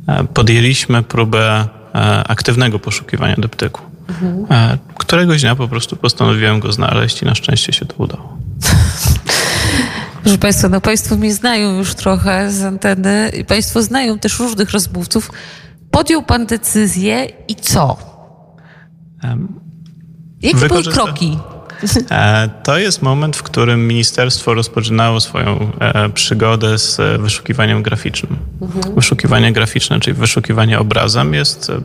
E, 0.09 0.25
podjęliśmy 0.25 1.03
próbę 1.03 1.69
e, 1.95 2.25
aktywnego 2.25 2.79
poszukiwania 2.79 3.37
dyptyku. 3.39 3.92
Mhm. 4.09 4.79
Któregoś 4.99 5.41
dnia 5.41 5.57
po 5.57 5.69
prostu 5.69 5.97
postanowiłem 5.97 6.61
go 6.61 6.73
znaleźć 6.73 7.23
i 7.23 7.27
na 7.27 7.35
szczęście 7.35 7.73
się 7.73 7.87
to 7.87 7.95
udało. 7.99 8.39
Proszę 10.23 10.39
Państwa, 10.39 10.69
no 10.69 10.81
Państwo 10.81 11.17
mnie 11.17 11.35
znają 11.35 11.79
już 11.79 11.95
trochę 11.95 12.51
z 12.51 12.63
anteny 12.63 13.31
i 13.39 13.45
Państwo 13.45 13.83
znają 13.83 14.19
też 14.19 14.39
różnych 14.39 14.71
rozmówców. 14.71 15.31
Podjął 15.91 16.23
Pan 16.23 16.47
decyzję 16.47 17.27
i 17.49 17.55
co? 17.55 17.97
Um, 19.25 19.61
Jakie 20.43 20.69
były 20.69 20.83
kroki? 20.83 21.39
E, 22.11 22.49
to 22.62 22.79
jest 22.79 23.03
moment, 23.03 23.37
w 23.37 23.43
którym 23.43 23.87
ministerstwo 23.87 24.55
rozpoczynało 24.55 25.21
swoją 25.21 25.71
e, 25.81 26.09
przygodę 26.09 26.79
z 26.79 27.21
wyszukiwaniem 27.21 27.83
graficznym. 27.83 28.37
Mhm. 28.62 28.95
Wyszukiwanie 28.95 29.53
graficzne, 29.53 30.01
czyli 30.01 30.15
wyszukiwanie 30.15 30.79
obrazem, 30.79 31.35
jest 31.35 31.71
e, 31.71 31.81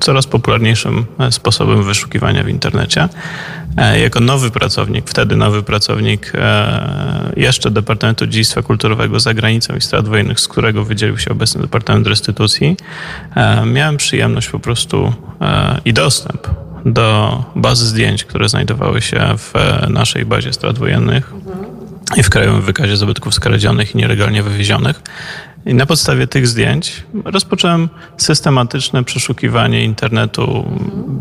coraz 0.00 0.26
popularniejszym 0.26 1.06
sposobem 1.30 1.82
wyszukiwania 1.84 2.44
w 2.44 2.48
internecie. 2.48 3.08
Jako 4.02 4.20
nowy 4.20 4.50
pracownik, 4.50 5.10
wtedy 5.10 5.36
nowy 5.36 5.62
pracownik 5.62 6.32
jeszcze 7.36 7.70
Departamentu 7.70 8.26
Dziedzictwa 8.26 8.62
Kulturowego 8.62 9.20
za 9.20 9.34
granicą 9.34 9.76
i 9.76 9.80
strat 9.80 10.08
wojennych, 10.08 10.40
z 10.40 10.48
którego 10.48 10.84
wydzielił 10.84 11.18
się 11.18 11.30
obecny 11.30 11.60
Departament 11.60 12.06
Restytucji, 12.06 12.76
miałem 13.66 13.96
przyjemność 13.96 14.48
po 14.48 14.58
prostu 14.58 15.12
i 15.84 15.92
dostęp 15.92 16.48
do 16.92 17.44
bazy 17.56 17.86
zdjęć, 17.86 18.24
które 18.24 18.48
znajdowały 18.48 19.02
się 19.02 19.20
w 19.38 19.52
naszej 19.88 20.24
bazie 20.24 20.52
strat 20.52 20.78
wojennych 20.78 21.32
i 22.16 22.22
w 22.22 22.30
Krajowym 22.30 22.62
Wykazie 22.62 22.96
Zabytków 22.96 23.34
Skradzionych 23.34 23.94
i 23.94 23.98
Nielegalnie 23.98 24.42
Wywiezionych. 24.42 25.02
I 25.66 25.74
na 25.74 25.86
podstawie 25.86 26.26
tych 26.26 26.46
zdjęć 26.46 27.02
rozpocząłem 27.24 27.88
systematyczne 28.16 29.04
przeszukiwanie 29.04 29.84
internetu 29.84 30.64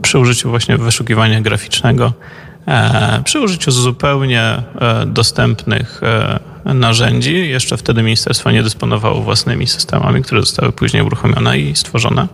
przy 0.01 0.19
użyciu 0.19 0.49
właśnie 0.49 0.77
wyszukiwania 0.77 1.41
graficznego, 1.41 2.13
e, 2.67 3.21
przy 3.23 3.39
użyciu 3.39 3.71
zupełnie 3.71 4.41
e, 4.41 4.63
dostępnych 5.05 6.01
e, 6.03 6.39
narzędzi. 6.73 7.49
Jeszcze 7.49 7.77
wtedy 7.77 8.03
ministerstwo 8.03 8.51
nie 8.51 8.63
dysponowało 8.63 9.21
własnymi 9.21 9.67
systemami, 9.67 10.23
które 10.23 10.41
zostały 10.41 10.71
później 10.71 11.03
uruchomione 11.03 11.59
i 11.59 11.75
stworzone. 11.75 12.27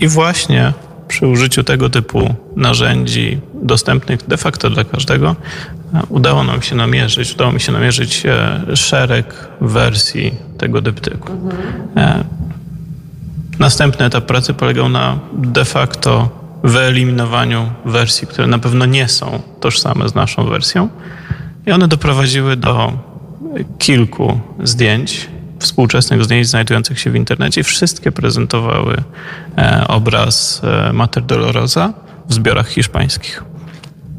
I 0.00 0.08
właśnie 0.08 0.72
przy 1.08 1.26
użyciu 1.26 1.64
tego 1.64 1.90
typu 1.90 2.34
narzędzi 2.56 3.40
dostępnych 3.62 4.26
de 4.26 4.36
facto 4.36 4.70
dla 4.70 4.84
każdego 4.84 5.36
udało 6.08 6.44
nam 6.44 6.62
się 6.62 6.76
namierzyć, 6.76 7.34
udało 7.34 7.52
mi 7.52 7.60
się 7.60 7.72
namierzyć 7.72 8.26
e, 8.26 8.76
szereg 8.76 9.48
wersji 9.60 10.34
tego 10.58 10.80
dyptyku. 10.80 11.32
Mhm. 11.32 12.24
Następny 13.58 14.06
etap 14.06 14.26
pracy 14.26 14.54
polegał 14.54 14.88
na 14.88 15.18
de 15.32 15.64
facto 15.64 16.28
wyeliminowaniu 16.64 17.70
wersji, 17.84 18.26
które 18.26 18.46
na 18.46 18.58
pewno 18.58 18.86
nie 18.86 19.08
są 19.08 19.42
tożsame 19.60 20.08
z 20.08 20.14
naszą 20.14 20.44
wersją. 20.44 20.88
I 21.66 21.72
one 21.72 21.88
doprowadziły 21.88 22.56
do 22.56 22.92
kilku 23.78 24.40
zdjęć, 24.62 25.28
współczesnych 25.58 26.24
zdjęć 26.24 26.48
znajdujących 26.48 27.00
się 27.00 27.10
w 27.10 27.16
internecie. 27.16 27.62
Wszystkie 27.62 28.12
prezentowały 28.12 29.02
e, 29.58 29.84
obraz 29.88 30.60
e, 30.64 30.92
Mater 30.92 31.22
Dolorosa 31.22 31.92
w 32.28 32.34
zbiorach 32.34 32.68
hiszpańskich. 32.68 33.42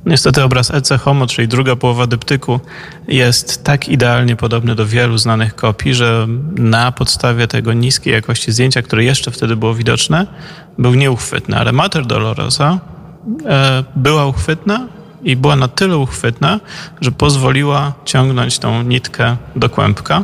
Niestety 0.06 0.44
obraz 0.44 0.72
Ece 0.72 0.98
Homo, 0.98 1.28
czyli 1.28 1.48
druga 1.48 1.76
połowa 1.76 2.08
dyptyku, 2.08 2.60
jest 3.08 3.64
tak 3.64 3.90
idealnie 3.90 4.36
podobny 4.36 4.76
do 4.76 4.86
wielu 4.86 5.18
znanych 5.18 5.56
kopii, 5.56 5.94
że 5.94 6.28
na 6.56 6.92
podstawie 6.92 7.48
tego 7.48 7.74
niskiej 7.74 8.14
jakości 8.14 8.52
zdjęcia, 8.52 8.82
które 8.82 9.04
jeszcze 9.04 9.32
wtedy 9.32 9.56
było 9.56 9.74
widoczne, 9.74 10.28
był 10.78 10.96
nieuchwytny. 10.96 11.58
Ale 11.58 11.72
Mater 11.72 12.06
Dolorosa 12.06 12.80
e, 13.46 13.84
była 13.96 14.26
uchwytna 14.26 14.88
i 15.24 15.36
była 15.36 15.56
na 15.56 15.68
tyle 15.68 15.98
uchwytna, 15.98 16.60
że 17.02 17.12
pozwoliła 17.12 17.94
ciągnąć 18.06 18.60
tą 18.60 18.84
nitkę 18.84 19.38
do 19.56 19.70
kłębka. 19.70 20.24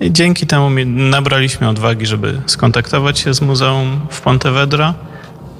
I 0.00 0.12
dzięki 0.12 0.46
temu 0.46 0.70
nabraliśmy 0.86 1.68
odwagi, 1.68 2.06
żeby 2.06 2.40
skontaktować 2.46 3.18
się 3.18 3.34
z 3.34 3.40
muzeum 3.40 4.00
w 4.10 4.20
Pontevedra. 4.20 4.94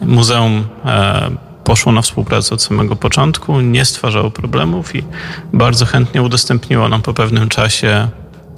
Muzeum 0.00 0.64
e, 0.84 1.30
poszło 1.64 1.92
na 1.92 2.02
współpracę 2.02 2.54
od 2.54 2.62
samego 2.62 2.96
początku, 2.96 3.60
nie 3.60 3.84
stwarzało 3.84 4.30
problemów 4.30 4.96
i 4.96 5.02
bardzo 5.52 5.86
chętnie 5.86 6.22
udostępniło 6.22 6.88
nam 6.88 7.02
po 7.02 7.14
pewnym 7.14 7.48
czasie 7.48 8.08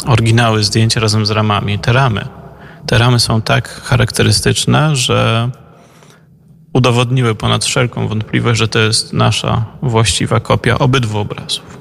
oryginały 0.07 0.65
zdjęć 0.65 0.97
razem 0.97 1.27
z 1.27 1.31
ramami. 1.31 1.79
Te 1.79 1.93
ramy, 1.93 2.25
te 2.87 2.99
ramy 2.99 3.21
są 3.21 3.43
tak 3.43 3.69
charakterystyczne, 3.69 4.97
że 4.97 5.51
udowodniły 6.73 7.35
ponad 7.35 7.65
wszelką 7.65 8.09
wątpliwość, 8.09 8.59
że 8.59 8.69
to 8.69 8.79
jest 8.79 9.13
nasza 9.13 9.65
właściwa 9.83 10.41
kopia 10.41 10.79
obydwu 10.79 11.19
obrazów. 11.19 11.76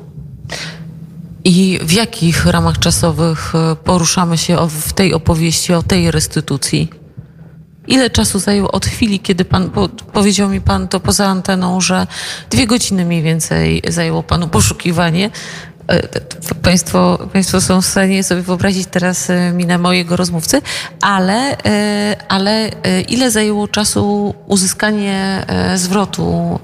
I 1.45 1.79
w 1.81 1.91
jakich 1.91 2.45
ramach 2.45 2.79
czasowych 2.79 3.53
e, 3.55 3.75
poruszamy 3.75 4.37
się 4.37 4.57
w 4.69 4.93
tej 4.93 5.13
opowieści, 5.13 5.73
o 5.73 5.83
tej 5.83 6.11
restytucji? 6.11 6.89
Ile 7.87 8.09
czasu 8.09 8.39
zajęło 8.39 8.71
od 8.71 8.85
chwili, 8.85 9.19
kiedy 9.19 9.45
pan 9.45 9.69
po, 9.69 9.89
powiedział 9.89 10.49
mi 10.49 10.61
pan 10.61 10.87
to 10.87 10.99
poza 10.99 11.27
anteną, 11.27 11.81
że 11.81 12.07
dwie 12.49 12.67
godziny 12.67 13.05
mniej 13.05 13.21
więcej 13.21 13.81
zajęło 13.87 14.23
panu 14.23 14.47
poszukiwanie 14.47 15.29
państwo, 16.61 17.19
państwo 17.33 17.61
są 17.61 17.81
w 17.81 17.85
stanie 17.85 18.23
sobie 18.23 18.41
wyobrazić 18.41 18.87
teraz 18.91 19.29
e, 19.29 19.51
minę 19.51 19.77
mojego 19.77 20.15
rozmówcy, 20.15 20.61
ale, 21.01 21.57
e, 21.65 22.15
ale 22.27 22.69
ile 23.09 23.31
zajęło 23.31 23.67
czasu 23.67 24.33
uzyskanie 24.47 25.45
zwrotu 25.75 26.59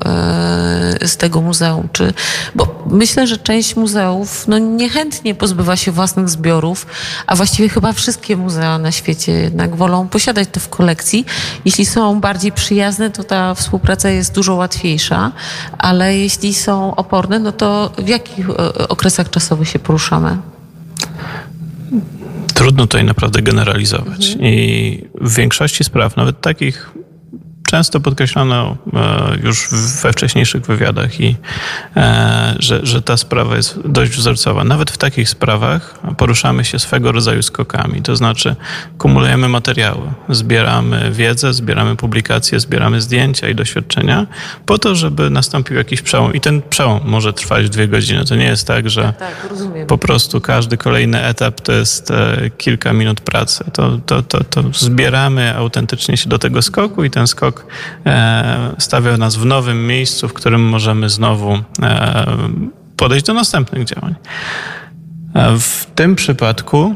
z 1.01 1.17
tego 1.17 1.41
muzeum? 1.41 1.89
Czy, 1.91 2.13
bo 2.55 2.83
myślę, 2.89 3.27
że 3.27 3.37
część 3.37 3.75
muzeów 3.75 4.47
no, 4.47 4.57
niechętnie 4.57 5.35
pozbywa 5.35 5.75
się 5.75 5.91
własnych 5.91 6.29
zbiorów, 6.29 6.85
a 7.27 7.35
właściwie 7.35 7.69
chyba 7.69 7.93
wszystkie 7.93 8.37
muzea 8.37 8.77
na 8.77 8.91
świecie 8.91 9.31
jednak 9.31 9.75
wolą 9.75 10.07
posiadać 10.07 10.49
to 10.51 10.59
w 10.59 10.69
kolekcji. 10.69 11.25
Jeśli 11.65 11.85
są 11.85 12.19
bardziej 12.19 12.51
przyjazne, 12.51 13.09
to 13.09 13.23
ta 13.23 13.55
współpraca 13.55 14.09
jest 14.09 14.33
dużo 14.33 14.55
łatwiejsza, 14.55 15.31
ale 15.77 16.17
jeśli 16.17 16.53
są 16.53 16.95
oporne, 16.95 17.39
no 17.39 17.51
to 17.51 17.91
w 17.97 18.07
jakich 18.07 18.47
okresach 18.89 19.10
okresach 19.11 19.29
czasowych 19.29 19.69
się 19.69 19.79
poruszamy? 19.79 20.37
Trudno 22.53 22.83
tutaj 22.83 23.03
naprawdę 23.03 23.41
generalizować. 23.41 24.31
Mhm. 24.31 24.41
I 24.41 25.03
w 25.21 25.35
większości 25.35 25.83
spraw, 25.83 26.15
nawet 26.15 26.41
takich 26.41 26.91
często 27.71 27.99
podkreślano 27.99 28.77
już 29.43 29.69
we 30.03 30.13
wcześniejszych 30.13 30.65
wywiadach, 30.65 31.19
i, 31.19 31.35
że, 32.59 32.79
że 32.83 33.01
ta 33.01 33.17
sprawa 33.17 33.55
jest 33.55 33.79
dość 33.85 34.11
wzorcowa. 34.11 34.63
Nawet 34.63 34.91
w 34.91 34.97
takich 34.97 35.29
sprawach 35.29 35.99
poruszamy 36.17 36.65
się 36.65 36.79
swego 36.79 37.11
rodzaju 37.11 37.41
skokami, 37.41 38.01
to 38.01 38.15
znaczy 38.15 38.55
kumulujemy 38.97 39.49
materiały, 39.49 40.11
zbieramy 40.29 41.11
wiedzę, 41.11 41.53
zbieramy 41.53 41.95
publikacje, 41.95 42.59
zbieramy 42.59 43.01
zdjęcia 43.01 43.49
i 43.49 43.55
doświadczenia 43.55 44.27
po 44.65 44.77
to, 44.77 44.95
żeby 44.95 45.29
nastąpił 45.29 45.77
jakiś 45.77 46.01
przełom. 46.01 46.33
I 46.33 46.41
ten 46.41 46.61
przełom 46.69 46.99
może 47.05 47.33
trwać 47.33 47.69
dwie 47.69 47.87
godziny. 47.87 48.25
To 48.25 48.35
nie 48.35 48.45
jest 48.45 48.67
tak, 48.67 48.89
że 48.89 49.03
tak, 49.03 49.15
tak 49.19 49.87
po 49.87 49.97
prostu 49.97 50.41
każdy 50.41 50.77
kolejny 50.77 51.23
etap 51.23 51.61
to 51.61 51.71
jest 51.71 52.11
e, 52.11 52.49
kilka 52.57 52.93
minut 52.93 53.21
pracy. 53.21 53.63
To, 53.73 53.99
to, 54.05 54.23
to, 54.23 54.43
to 54.43 54.63
zbieramy 54.73 55.55
autentycznie 55.55 56.17
się 56.17 56.29
do 56.29 56.39
tego 56.39 56.61
skoku 56.61 57.03
i 57.03 57.09
ten 57.09 57.27
skok 57.27 57.60
e, 58.05 58.75
stawia 58.77 59.17
nas 59.17 59.35
w 59.35 59.45
nowym 59.45 59.87
miejscu, 59.87 60.27
w 60.27 60.33
którym 60.33 60.61
możemy 60.61 61.09
znowu 61.09 61.57
e, 61.81 62.25
podejść 62.97 63.25
do 63.25 63.33
następnych 63.33 63.85
działań. 63.85 64.15
W 65.59 65.85
tym 65.95 66.15
przypadku 66.15 66.95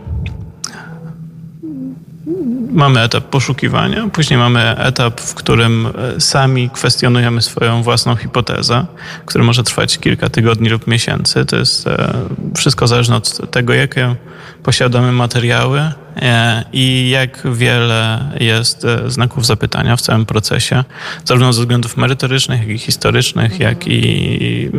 mamy 2.71 3.01
etap 3.01 3.23
poszukiwania, 3.23 4.07
później 4.13 4.39
mamy 4.39 4.77
etap, 4.77 5.21
w 5.21 5.33
którym 5.33 5.87
e, 6.17 6.21
sami 6.21 6.69
kwestionujemy 6.69 7.41
swoją 7.41 7.83
własną 7.83 8.15
hipotezę, 8.15 8.85
który 9.25 9.43
może 9.43 9.63
trwać 9.63 9.97
kilka 9.97 10.29
tygodni 10.29 10.69
lub 10.69 10.87
miesięcy. 10.87 11.45
To 11.45 11.55
jest 11.55 11.87
e, 11.87 12.13
wszystko 12.57 12.87
zależne 12.87 13.15
od 13.15 13.51
tego, 13.51 13.73
jakie 13.73 14.15
posiadamy 14.63 15.11
materiały 15.11 15.79
e, 16.15 16.63
i 16.73 17.09
jak 17.09 17.41
wiele 17.53 18.31
jest 18.39 18.85
znaków 19.07 19.45
zapytania 19.45 19.95
w 19.95 20.01
całym 20.01 20.25
procesie, 20.25 20.83
zarówno 21.25 21.53
ze 21.53 21.61
względów 21.61 21.97
merytorycznych, 21.97 22.59
jak 22.59 22.69
i 22.69 22.77
historycznych, 22.77 23.59
jak 23.59 23.87
i 23.87 24.71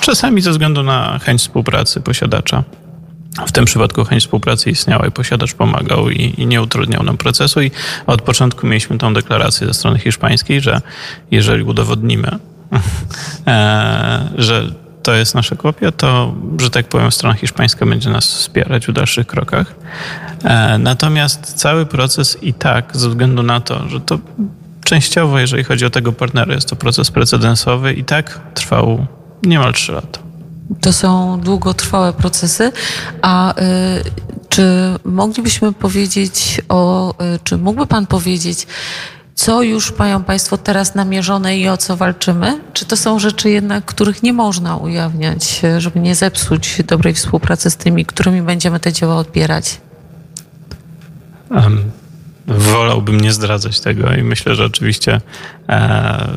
czasami 0.00 0.40
ze 0.40 0.50
względu 0.50 0.82
na 0.82 1.18
chęć 1.18 1.40
współpracy 1.40 2.00
posiadacza. 2.00 2.64
W 3.46 3.52
tym 3.52 3.64
przypadku 3.64 4.04
chęć 4.04 4.22
współpracy 4.22 4.70
istniała 4.70 5.06
i 5.06 5.10
posiadacz 5.10 5.54
pomagał 5.54 6.10
i, 6.10 6.34
i, 6.38 6.46
nie 6.46 6.62
utrudniał 6.62 7.02
nam 7.02 7.16
procesu. 7.16 7.62
I 7.62 7.70
od 8.06 8.22
początku 8.22 8.66
mieliśmy 8.66 8.98
tą 8.98 9.14
deklarację 9.14 9.66
ze 9.66 9.74
strony 9.74 9.98
hiszpańskiej, 9.98 10.60
że 10.60 10.80
jeżeli 11.30 11.62
udowodnimy, 11.62 12.28
e, 13.46 14.30
że 14.38 14.74
to 15.02 15.14
jest 15.14 15.34
nasza 15.34 15.56
kopia, 15.56 15.92
to, 15.92 16.34
że 16.60 16.70
tak 16.70 16.88
powiem, 16.88 17.12
strona 17.12 17.34
hiszpańska 17.34 17.86
będzie 17.86 18.10
nas 18.10 18.24
wspierać 18.34 18.86
w 18.86 18.92
dalszych 18.92 19.26
krokach. 19.26 19.74
E, 20.44 20.78
natomiast 20.78 21.40
cały 21.40 21.86
proces 21.86 22.42
i 22.42 22.54
tak, 22.54 22.96
ze 22.96 23.08
względu 23.08 23.42
na 23.42 23.60
to, 23.60 23.88
że 23.88 24.00
to 24.00 24.18
częściowo, 24.84 25.38
jeżeli 25.38 25.64
chodzi 25.64 25.86
o 25.86 25.90
tego 25.90 26.12
partnera, 26.12 26.54
jest 26.54 26.68
to 26.68 26.76
proces 26.76 27.10
precedensowy, 27.10 27.92
i 27.92 28.04
tak 28.04 28.40
trwał 28.54 29.06
niemal 29.42 29.72
3 29.72 29.92
lata. 29.92 30.29
To 30.80 30.92
są 30.92 31.40
długotrwałe 31.40 32.12
procesy, 32.12 32.72
a 33.22 33.52
y, 33.52 33.54
czy 34.48 34.64
moglibyśmy 35.04 35.72
powiedzieć 35.72 36.60
o, 36.68 37.10
y, 37.10 37.38
czy 37.44 37.56
mógłby 37.58 37.86
Pan 37.86 38.06
powiedzieć, 38.06 38.66
co 39.34 39.62
już 39.62 39.98
mają 39.98 40.24
Państwo 40.24 40.58
teraz 40.58 40.94
namierzone 40.94 41.58
i 41.58 41.68
o 41.68 41.76
co 41.76 41.96
walczymy? 41.96 42.60
Czy 42.72 42.84
to 42.84 42.96
są 42.96 43.18
rzeczy 43.18 43.50
jednak, 43.50 43.84
których 43.84 44.22
nie 44.22 44.32
można 44.32 44.76
ujawniać, 44.76 45.62
żeby 45.78 46.00
nie 46.00 46.14
zepsuć 46.14 46.82
dobrej 46.86 47.14
współpracy 47.14 47.70
z 47.70 47.76
tymi, 47.76 48.06
którymi 48.06 48.42
będziemy 48.42 48.80
te 48.80 48.92
dzieła 48.92 49.16
odbierać? 49.16 49.80
Um, 51.50 51.90
wolałbym 52.46 53.20
nie 53.20 53.32
zdradzać 53.32 53.80
tego 53.80 54.14
i 54.14 54.22
myślę, 54.22 54.54
że 54.54 54.64
oczywiście 54.64 55.20
e, 55.68 56.28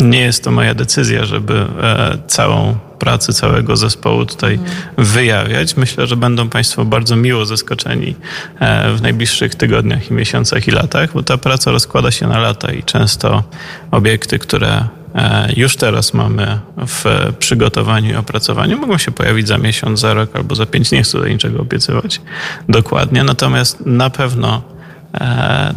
nie 0.00 0.20
jest 0.20 0.44
to 0.44 0.50
moja 0.50 0.74
decyzja, 0.74 1.24
żeby 1.24 1.66
e, 1.82 2.18
całą 2.26 2.78
pracę 3.00 3.32
całego 3.32 3.76
zespołu 3.76 4.26
tutaj 4.26 4.58
wyjawiać. 4.98 5.76
Myślę, 5.76 6.06
że 6.06 6.16
będą 6.16 6.48
Państwo 6.48 6.84
bardzo 6.84 7.16
miło 7.16 7.46
zaskoczeni 7.46 8.14
e, 8.60 8.92
w 8.94 9.02
najbliższych 9.02 9.54
tygodniach 9.54 10.10
i 10.10 10.14
miesiącach 10.14 10.68
i 10.68 10.70
latach, 10.70 11.12
bo 11.12 11.22
ta 11.22 11.38
praca 11.38 11.70
rozkłada 11.70 12.10
się 12.10 12.26
na 12.28 12.38
lata 12.38 12.72
i 12.72 12.82
często 12.82 13.44
obiekty, 13.90 14.38
które 14.38 14.84
e, 15.14 15.52
już 15.56 15.76
teraz 15.76 16.14
mamy 16.14 16.58
w 16.76 17.04
przygotowaniu 17.38 18.10
i 18.12 18.16
opracowaniu. 18.16 18.78
Mogą 18.78 18.98
się 18.98 19.10
pojawić 19.10 19.48
za 19.48 19.58
miesiąc, 19.58 20.00
za 20.00 20.14
rok 20.14 20.30
albo 20.36 20.54
za 20.54 20.66
pięć. 20.66 20.90
Nie 20.90 21.02
chcę 21.02 21.12
tutaj 21.12 21.32
niczego 21.32 21.60
obiecywać 21.60 22.20
dokładnie, 22.68 23.24
natomiast 23.24 23.86
na 23.86 24.10
pewno 24.10 24.62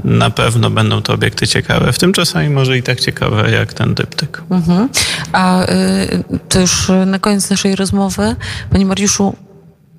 na 0.04 0.30
pewno 0.30 0.70
będą 0.70 1.02
to 1.02 1.14
obiekty 1.14 1.48
ciekawe, 1.48 1.94
w 1.94 2.00
tym 2.00 2.14
czasami 2.14 2.50
może 2.50 2.78
i 2.78 2.84
tak 2.84 3.00
ciekawe 3.00 3.52
jak 3.52 3.74
ten 3.74 3.94
dyptyk. 3.94 4.42
Mhm. 4.50 4.90
A 5.32 5.64
y, 5.64 6.24
to 6.50 6.60
już 6.60 6.92
na 7.06 7.20
koniec 7.20 7.50
naszej 7.50 7.76
rozmowy, 7.76 8.36
Panie 8.70 8.86
Mariuszu, 8.86 9.36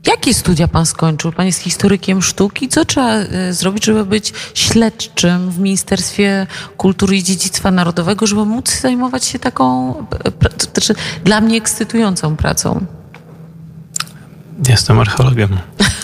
Jakie 0.07 0.35
studia 0.35 0.69
pan 0.69 0.87
skończył? 0.87 1.33
Pan 1.33 1.47
jest 1.47 1.61
historykiem 1.61 2.23
sztuki. 2.23 2.69
Co 2.69 2.85
trzeba 2.85 3.19
y, 3.19 3.53
zrobić, 3.53 3.85
żeby 3.85 4.05
być 4.05 4.33
śledczym 4.55 5.51
w 5.51 5.59
Ministerstwie 5.59 6.47
Kultury 6.77 7.17
i 7.17 7.23
Dziedzictwa 7.23 7.71
Narodowego, 7.71 8.27
żeby 8.27 8.45
móc 8.45 8.81
zajmować 8.81 9.25
się 9.25 9.39
taką, 9.39 9.95
to 10.59 10.67
znaczy 10.73 10.95
dla 11.25 11.41
mnie 11.41 11.57
ekscytującą 11.57 12.37
pracą? 12.37 12.87
Jestem 14.69 15.01
archeologiem. 15.01 15.59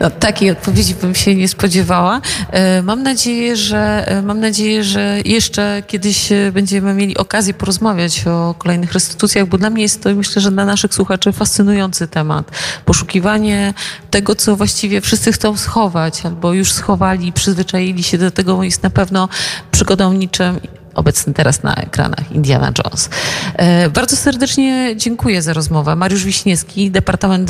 No, 0.00 0.10
takiej 0.10 0.50
odpowiedzi 0.50 0.94
bym 0.94 1.14
się 1.14 1.34
nie 1.34 1.48
spodziewała. 1.48 2.20
E, 2.50 2.82
mam 2.82 3.02
nadzieję, 3.02 3.56
że 3.56 4.08
e, 4.08 4.22
mam 4.22 4.40
nadzieję, 4.40 4.84
że 4.84 5.18
jeszcze 5.24 5.82
kiedyś 5.86 6.32
e, 6.32 6.52
będziemy 6.52 6.94
mieli 6.94 7.16
okazję 7.16 7.54
porozmawiać 7.54 8.26
o 8.26 8.54
kolejnych 8.58 8.92
restytucjach, 8.92 9.46
bo 9.46 9.58
dla 9.58 9.70
mnie 9.70 9.82
jest 9.82 10.02
to 10.02 10.14
myślę, 10.14 10.42
że 10.42 10.50
dla 10.50 10.64
naszych 10.64 10.94
słuchaczy 10.94 11.32
fascynujący 11.32 12.08
temat. 12.08 12.50
Poszukiwanie 12.84 13.74
tego, 14.10 14.34
co 14.34 14.56
właściwie 14.56 15.00
wszyscy 15.00 15.32
chcą 15.32 15.56
schować, 15.56 16.26
albo 16.26 16.52
już 16.52 16.72
schowali 16.72 17.28
i 17.28 17.32
przyzwyczaili 17.32 18.02
się 18.02 18.18
do 18.18 18.30
tego, 18.30 18.62
jest 18.62 18.82
na 18.82 18.90
pewno 18.90 19.28
przygodą 19.70 20.12
niczym 20.12 20.60
obecny 20.94 21.34
teraz 21.34 21.62
na 21.62 21.74
ekranach 21.74 22.32
Indiana 22.32 22.72
Jones. 22.78 23.10
Bardzo 23.94 24.16
serdecznie 24.16 24.94
dziękuję 24.96 25.42
za 25.42 25.52
rozmowę. 25.52 25.96
Mariusz 25.96 26.24
Wiśniewski, 26.24 26.90
Departament 26.90 27.48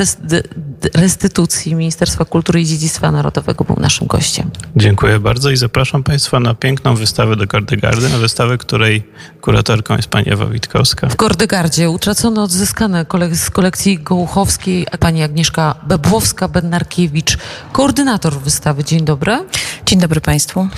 Restytucji 0.95 1.75
Ministerstwa 1.75 2.25
Kultury 2.25 2.61
i 2.61 2.67
Dziedzictwa 2.67 3.11
Narodowego 3.13 3.65
był 3.65 3.77
naszym 3.77 4.07
gościem. 4.07 4.51
Dziękuję 4.77 5.21
bardzo 5.21 5.51
i 5.51 5.57
zapraszam 5.57 6.03
Państwa 6.03 6.41
na 6.41 6.55
piękną 6.55 6.95
wystawę 6.95 7.37
do 7.37 7.47
Kordegardy, 7.47 8.09
na 8.09 8.19
wystawę, 8.19 8.59
której 8.59 9.03
kuratorką 9.41 9.97
jest 9.97 10.09
pani 10.09 10.33
Ewa 10.33 10.47
Witkowska. 10.47 11.09
W 11.09 11.17
Kordegardzie 11.17 11.91
utracono 11.91 12.43
odzyskane 12.43 13.07
z 13.33 13.51
kolekcji 13.51 13.99
Gołuchowskiej 13.99 14.87
pani 15.01 15.23
Agnieszka 15.23 15.75
Bebłowska-Bednarkiewicz, 15.89 17.39
koordynator 17.73 18.41
wystawy. 18.41 18.85
Dzień 18.85 19.05
dobry. 19.05 19.39
Dzień 19.87 20.01
dobry 20.01 20.21
Państwu. 20.21 20.69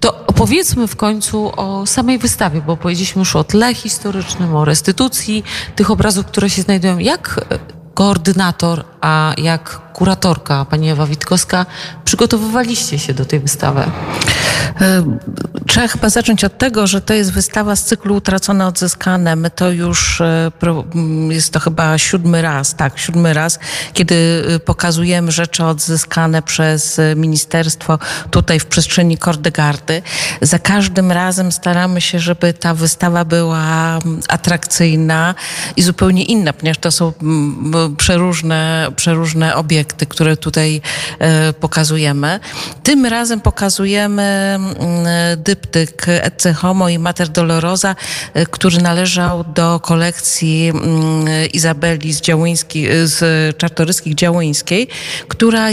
To 0.00 0.26
opowiedzmy 0.26 0.86
w 0.86 0.96
końcu 0.96 1.52
o 1.56 1.86
samej 1.86 2.18
wystawie, 2.18 2.62
bo 2.66 2.76
powiedzieliśmy 2.76 3.18
już 3.18 3.36
o 3.36 3.44
tle 3.44 3.74
historycznym, 3.74 4.54
o 4.54 4.64
restytucji 4.64 5.44
tych 5.76 5.90
obrazów, 5.90 6.26
które 6.26 6.50
się 6.50 6.62
znajdują. 6.62 6.98
Jak 6.98 7.44
koordynator, 7.94 8.84
a 9.02 9.32
jak 9.38 9.91
kuratorka, 9.92 10.64
pani 10.64 10.90
Ewa 10.90 11.06
Witkowska, 11.06 11.66
przygotowywaliście 12.04 12.98
się 12.98 13.14
do 13.14 13.24
tej 13.24 13.40
wystawy? 13.40 13.84
E, 14.80 15.18
trzeba 15.66 15.88
chyba 15.88 16.08
zacząć 16.08 16.44
od 16.44 16.58
tego, 16.58 16.86
że 16.86 17.00
to 17.00 17.14
jest 17.14 17.32
wystawa 17.32 17.76
z 17.76 17.84
cyklu 17.84 18.16
Utracone, 18.16 18.66
Odzyskane. 18.66 19.36
My 19.36 19.50
to 19.50 19.70
już, 19.70 20.20
e, 20.20 20.50
jest 21.28 21.52
to 21.52 21.60
chyba 21.60 21.98
siódmy 21.98 22.42
raz, 22.42 22.74
tak, 22.74 22.98
siódmy 22.98 23.34
raz, 23.34 23.58
kiedy 23.92 24.44
e, 24.48 24.58
pokazujemy 24.58 25.32
rzeczy 25.32 25.64
odzyskane 25.64 26.42
przez 26.42 27.00
ministerstwo 27.16 27.98
tutaj 28.30 28.60
w 28.60 28.66
przestrzeni 28.66 29.18
Kordegardy. 29.18 30.02
Za 30.42 30.58
każdym 30.58 31.12
razem 31.12 31.52
staramy 31.52 32.00
się, 32.00 32.18
żeby 32.18 32.52
ta 32.54 32.74
wystawa 32.74 33.24
była 33.24 33.98
atrakcyjna 34.28 35.34
i 35.76 35.82
zupełnie 35.82 36.24
inna, 36.24 36.52
ponieważ 36.52 36.78
to 36.78 36.90
są 36.90 37.12
przeróżne, 37.96 38.88
przeróżne 38.96 39.56
obiekty, 39.56 39.81
które 39.84 40.36
tutaj 40.36 40.80
pokazujemy. 41.60 42.40
Tym 42.82 43.06
razem 43.06 43.40
pokazujemy 43.40 44.22
mm, 44.22 45.06
dyptyk 45.36 46.06
Ecce 46.08 46.52
Homo 46.52 46.88
i 46.88 46.98
Mater 46.98 47.28
Dolorosa, 47.28 47.96
y, 48.36 48.46
który 48.46 48.78
należał 48.78 49.44
do 49.44 49.80
kolekcji 49.80 50.68
mm, 50.68 51.48
Izabeli 51.52 52.12
z, 52.12 52.20
Działyński, 52.20 52.90
y, 52.90 53.06
z 53.06 53.56
Czartoryskich 53.56 54.14
Działyńskiej, 54.14 54.88
która 55.28 55.68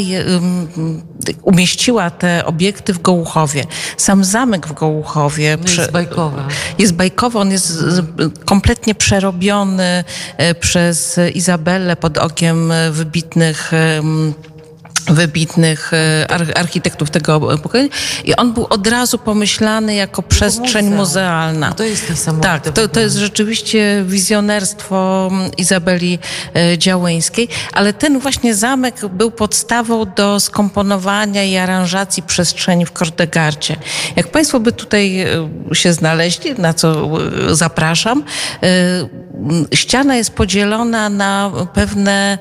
umieściła 1.41 2.10
te 2.10 2.45
obiekty 2.45 2.93
w 2.93 3.02
Gołuchowie. 3.02 3.63
Sam 3.98 4.24
zamek 4.24 4.67
w 4.67 4.74
Gołuchowie 4.74 5.58
no 5.65 5.72
jest 5.72 5.91
bajkowy. 5.91 6.41
Jest 6.78 6.93
bajkowy, 6.93 7.39
on 7.39 7.52
jest 7.52 7.74
kompletnie 8.45 8.95
przerobiony 8.95 10.04
przez 10.60 11.19
Izabelę 11.34 11.95
pod 11.95 12.17
okiem 12.17 12.74
wybitnych 12.91 13.72
wybitnych 15.10 15.92
architektów 16.56 17.10
tego 17.10 17.58
pokolenia 17.58 17.90
i 18.26 18.36
on 18.36 18.54
był 18.54 18.68
od 18.70 18.88
razu 18.88 19.18
pomyślany 19.18 19.96
jako 19.96 20.22
przestrzeń 20.22 20.90
muzealna. 20.90 21.74
To 21.74 21.84
jest 21.84 22.10
niesamowite. 22.10 22.48
Tak, 22.48 22.74
to, 22.74 22.88
to 22.88 23.00
jest 23.00 23.16
rzeczywiście 23.16 24.04
wizjonerstwo 24.08 25.32
Izabeli 25.58 26.20
Działeńskiej, 26.78 27.48
ale 27.74 27.94
ten 27.94 28.20
właśnie 28.20 28.56
zamek 28.56 29.08
był 29.08 29.32
podstawą 29.32 30.06
do 30.16 30.40
skomponowania 30.40 31.44
i 31.44 31.58
aranżacji 31.58 32.24
przestrzeni 32.24 32.86
w 32.86 32.92
Kordegardzie. 32.92 33.76
Jak 34.16 34.28
Państwo 34.28 34.60
by 34.60 34.72
tutaj 34.72 35.26
się 35.74 35.94
znaleźli, 35.94 36.56
na 36.58 36.74
co 36.74 37.10
zapraszam, 37.52 38.24
ściana 39.73 40.15
jest 40.15 40.32
podzielona 40.34 41.10
na 41.10 41.52
pewne 41.73 42.38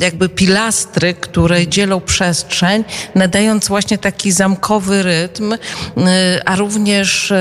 jakby 0.00 0.28
pilastry, 0.28 1.14
które 1.14 1.66
dzielą 1.66 2.00
przestrzeń, 2.00 2.84
nadając 3.14 3.68
właśnie 3.68 3.98
taki 3.98 4.32
zamkowy 4.32 5.02
rytm, 5.02 5.54
a 6.44 6.56
również 6.56 7.32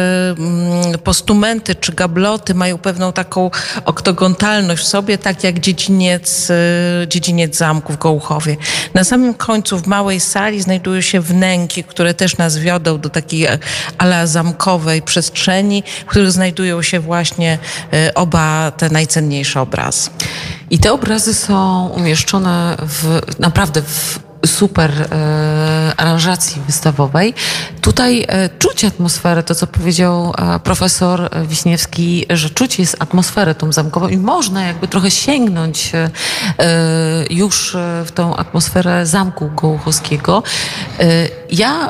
postumenty 1.03 1.75
czy 1.75 1.93
gabloty 1.93 2.55
mają 2.55 2.77
pewną 2.77 3.13
taką 3.13 3.51
oktogontalność 3.85 4.83
w 4.83 4.87
sobie, 4.87 5.17
tak 5.17 5.43
jak 5.43 5.59
dziedziniec, 5.59 6.51
dziedziniec 7.07 7.57
zamku 7.57 7.93
w 7.93 7.97
Gołuchowie. 7.97 8.57
Na 8.93 9.03
samym 9.03 9.33
końcu 9.33 9.77
w 9.79 9.87
małej 9.87 10.19
sali 10.19 10.61
znajdują 10.61 11.01
się 11.01 11.21
wnęki, 11.21 11.83
które 11.83 12.13
też 12.13 12.37
nas 12.37 12.57
wiodą 12.57 12.97
do 12.99 13.09
takiej 13.09 13.45
e, 13.45 13.59
ala 13.97 14.27
zamkowej 14.27 15.01
przestrzeni, 15.01 15.83
w 16.01 16.05
których 16.05 16.31
znajdują 16.31 16.81
się 16.81 16.99
właśnie 16.99 17.57
e, 17.91 18.13
te 18.77 18.89
najcenniejsze 18.89 19.61
obrazy. 19.61 20.09
I 20.69 20.79
te 20.79 20.93
obrazy 20.93 21.33
są 21.33 21.87
umieszczone 21.87 22.77
w, 22.79 23.21
naprawdę 23.39 23.81
w 23.81 24.26
super 24.47 24.91
e, 24.91 25.93
aranżacji 25.97 26.61
wystawowej. 26.65 27.33
Tutaj 27.81 28.25
e, 28.27 28.49
czuć 28.59 28.85
atmosferę, 28.85 29.43
to 29.43 29.55
co 29.55 29.67
powiedział 29.67 30.33
e, 30.37 30.59
profesor 30.59 31.29
Wiśniewski, 31.47 32.25
że 32.29 32.49
czuć 32.49 32.79
jest 32.79 32.95
atmosferę 32.99 33.55
tą 33.55 33.71
zamkową 33.71 34.07
i 34.07 34.17
można 34.17 34.63
jakby 34.63 34.87
trochę 34.87 35.11
sięgnąć 35.11 35.91
już 37.29 37.77
w 38.05 38.11
tą 38.11 38.35
atmosferę 38.35 39.05
zamku 39.05 39.49
Gołuchowskiego. 39.55 40.43
ja 41.51 41.89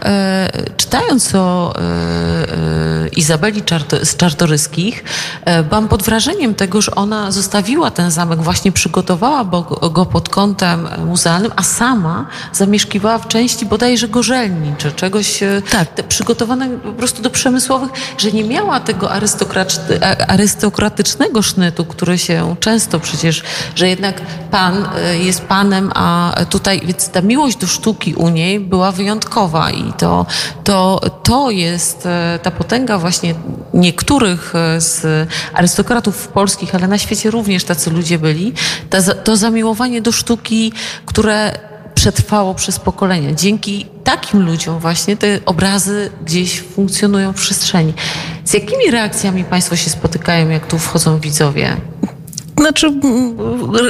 czytając 0.77 1.35
o 1.35 1.73
Izabeli 3.15 3.63
z 4.03 4.15
Czartoryskich, 4.15 5.03
byłam 5.69 5.87
pod 5.87 6.03
wrażeniem 6.03 6.55
tego, 6.55 6.81
że 6.81 6.95
ona 6.95 7.31
zostawiła 7.31 7.91
ten 7.91 8.11
zamek, 8.11 8.41
właśnie 8.41 8.71
przygotowała 8.71 9.45
go 9.91 10.05
pod 10.05 10.29
kątem 10.29 10.87
muzealnym, 11.05 11.51
a 11.55 11.63
sama 11.63 12.25
zamieszkiwała 12.53 13.17
w 13.17 13.27
części 13.27 13.65
bodajże 13.65 14.07
gorzelni, 14.07 14.73
czy 14.77 14.91
czegoś 14.91 15.43
e, 15.43 15.61
tak. 15.71 16.07
przygotowane 16.07 16.69
po 16.69 16.93
prostu 16.93 17.21
do 17.21 17.29
przemysłowych, 17.29 17.89
że 18.17 18.31
nie 18.31 18.43
miała 18.43 18.79
tego 18.79 19.11
arystokratycznego 20.27 21.41
sznytu, 21.41 21.85
który 21.85 22.17
się 22.17 22.55
często 22.59 22.99
przecież, 22.99 23.43
że 23.75 23.89
jednak 23.89 24.21
pan 24.51 24.85
e, 24.95 25.17
jest 25.17 25.41
panem, 25.41 25.91
a 25.95 26.35
tutaj, 26.49 26.81
więc 26.85 27.09
ta 27.09 27.21
miłość 27.21 27.57
do 27.57 27.67
sztuki 27.67 28.15
u 28.15 28.29
niej 28.29 28.59
była 28.59 28.91
wyjątkowa 28.91 29.71
i 29.71 29.93
to, 29.93 30.25
to, 30.63 31.01
to 31.23 31.49
jest 31.49 32.05
e, 32.05 32.39
ta 32.43 32.51
potęga 32.51 32.97
właśnie 32.97 33.35
niektórych 33.73 34.53
z 34.77 35.27
arystokratów 35.53 36.27
polskich, 36.27 36.75
ale 36.75 36.87
na 36.87 36.97
świecie 36.97 37.31
również 37.31 37.63
tacy 37.63 37.91
ludzie 37.91 38.19
byli, 38.19 38.53
to 39.23 39.37
zamiłowanie 39.37 40.01
do 40.01 40.11
sztuki, 40.11 40.73
które 41.05 41.59
przetrwało 42.11 42.55
przez 42.55 42.79
pokolenia. 42.79 43.33
Dzięki 43.33 43.85
takim 44.03 44.45
ludziom 44.45 44.79
właśnie 44.79 45.17
te 45.17 45.39
obrazy 45.45 46.09
gdzieś 46.25 46.61
funkcjonują 46.61 47.33
w 47.33 47.35
przestrzeni. 47.35 47.93
Z 48.45 48.53
jakimi 48.53 48.91
reakcjami 48.91 49.43
Państwo 49.43 49.75
się 49.75 49.89
spotykają, 49.89 50.49
jak 50.49 50.67
tu 50.67 50.79
wchodzą 50.79 51.19
widzowie? 51.19 51.77
Znaczy, 52.57 52.93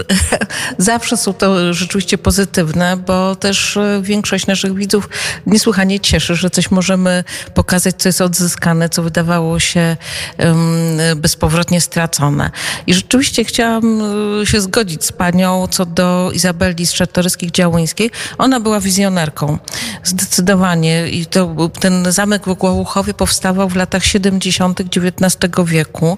zawsze 0.78 1.18
są 1.18 1.34
to 1.34 1.74
rzeczywiście 1.74 2.18
pozytywne, 2.18 2.98
bo 2.98 3.36
też 3.36 3.78
e, 3.78 4.00
większość 4.04 4.48
naszych 4.48 4.76
widzów 4.76 5.10
niesłychanie 5.46 6.00
cieszy, 6.00 6.36
że 6.36 6.50
coś 6.50 6.72
możemy 6.72 7.24
pokazać, 7.54 7.96
co 7.98 8.10
jest 8.10 8.22
odzyskane, 8.22 8.90
co 8.90 9.04
wydawało 9.04 9.60
się 9.60 9.98
bezpowrotnie 11.16 11.82
stracone. 11.82 12.52
I 12.88 12.94
rzeczywiście 12.94 13.44
chciałam 13.44 14.02
e, 14.42 14.46
się 14.46 14.62
zgodzić 14.62 15.06
z 15.06 15.12
panią 15.12 15.68
co 15.68 15.86
do 15.86 16.32
Izabeli 16.34 16.88
z 16.88 16.94
Czartoryskich-Działyńskiej. 16.94 18.12
Ona 18.38 18.60
była 18.60 18.80
wizjonerką, 18.80 19.58
zdecydowanie. 20.04 21.10
I 21.10 21.26
to, 21.26 21.70
ten 21.80 22.12
zamek 22.12 22.46
w 22.46 22.54
Głałuchowie 22.54 23.14
powstawał 23.14 23.70
w 23.70 23.76
latach 23.76 24.06
70. 24.06 24.82
XIX 24.82 25.38
wieku. 25.66 26.18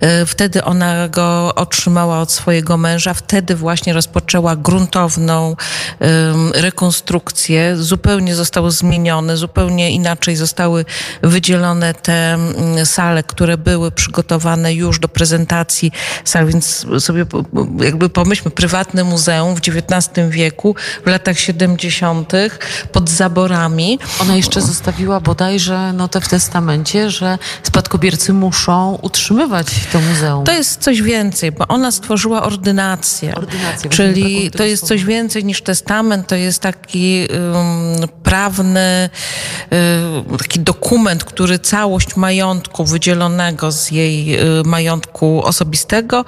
E, 0.00 0.26
wtedy 0.26 0.64
ona 0.64 1.08
go 1.08 1.54
otrzymała 1.54 1.89
otrzymała 1.90 2.20
od 2.20 2.32
swojego 2.32 2.76
męża, 2.76 3.14
wtedy 3.14 3.56
właśnie 3.56 3.92
rozpoczęła 3.92 4.56
gruntowną 4.56 5.56
um, 6.00 6.52
rekonstrukcję. 6.54 7.76
Zupełnie 7.76 8.34
został 8.34 8.70
zmieniony, 8.70 9.36
zupełnie 9.36 9.90
inaczej 9.90 10.36
zostały 10.36 10.84
wydzielone 11.22 11.94
te 11.94 12.38
sale, 12.84 13.22
które 13.22 13.58
były 13.58 13.90
przygotowane 13.92 14.74
już 14.74 14.98
do 14.98 15.08
prezentacji 15.08 15.92
sal, 16.24 16.46
więc 16.46 16.86
sobie 16.98 17.26
jakby 17.80 18.08
pomyślmy, 18.08 18.50
prywatne 18.50 19.04
muzeum 19.04 19.54
w 19.54 19.58
XIX 19.58 20.28
wieku, 20.28 20.74
w 21.04 21.06
latach 21.06 21.38
70. 21.38 22.32
pod 22.92 23.10
zaborami. 23.10 23.98
Ona 24.20 24.36
jeszcze 24.36 24.60
zostawiła 24.60 25.20
bodajże 25.20 25.92
notę 25.92 26.20
w 26.20 26.28
testamencie, 26.28 27.10
że 27.10 27.38
spadkobiercy 27.62 28.32
muszą 28.32 28.98
utrzymywać 29.02 29.66
to 29.92 30.00
muzeum. 30.00 30.44
To 30.44 30.52
jest 30.52 30.80
coś 30.80 31.02
więcej, 31.02 31.52
bo 31.52 31.66
ona 31.68 31.79
stworzyła 31.90 32.42
ordynację. 32.42 33.34
ordynację 33.34 33.90
czyli 33.90 34.50
to 34.50 34.64
jest 34.64 34.86
coś 34.86 35.04
więcej 35.04 35.44
niż 35.44 35.62
testament, 35.62 36.26
to 36.26 36.36
jest 36.36 36.62
taki 36.62 37.28
um, 37.30 38.08
prawny 38.22 39.10
um, 39.70 40.38
taki 40.38 40.60
dokument, 40.60 41.24
który 41.24 41.58
całość 41.58 42.16
majątku 42.16 42.84
wydzielonego 42.84 43.72
z 43.72 43.90
jej 43.90 44.36
um, 44.36 44.66
majątku 44.66 45.42
osobistego, 45.44 46.24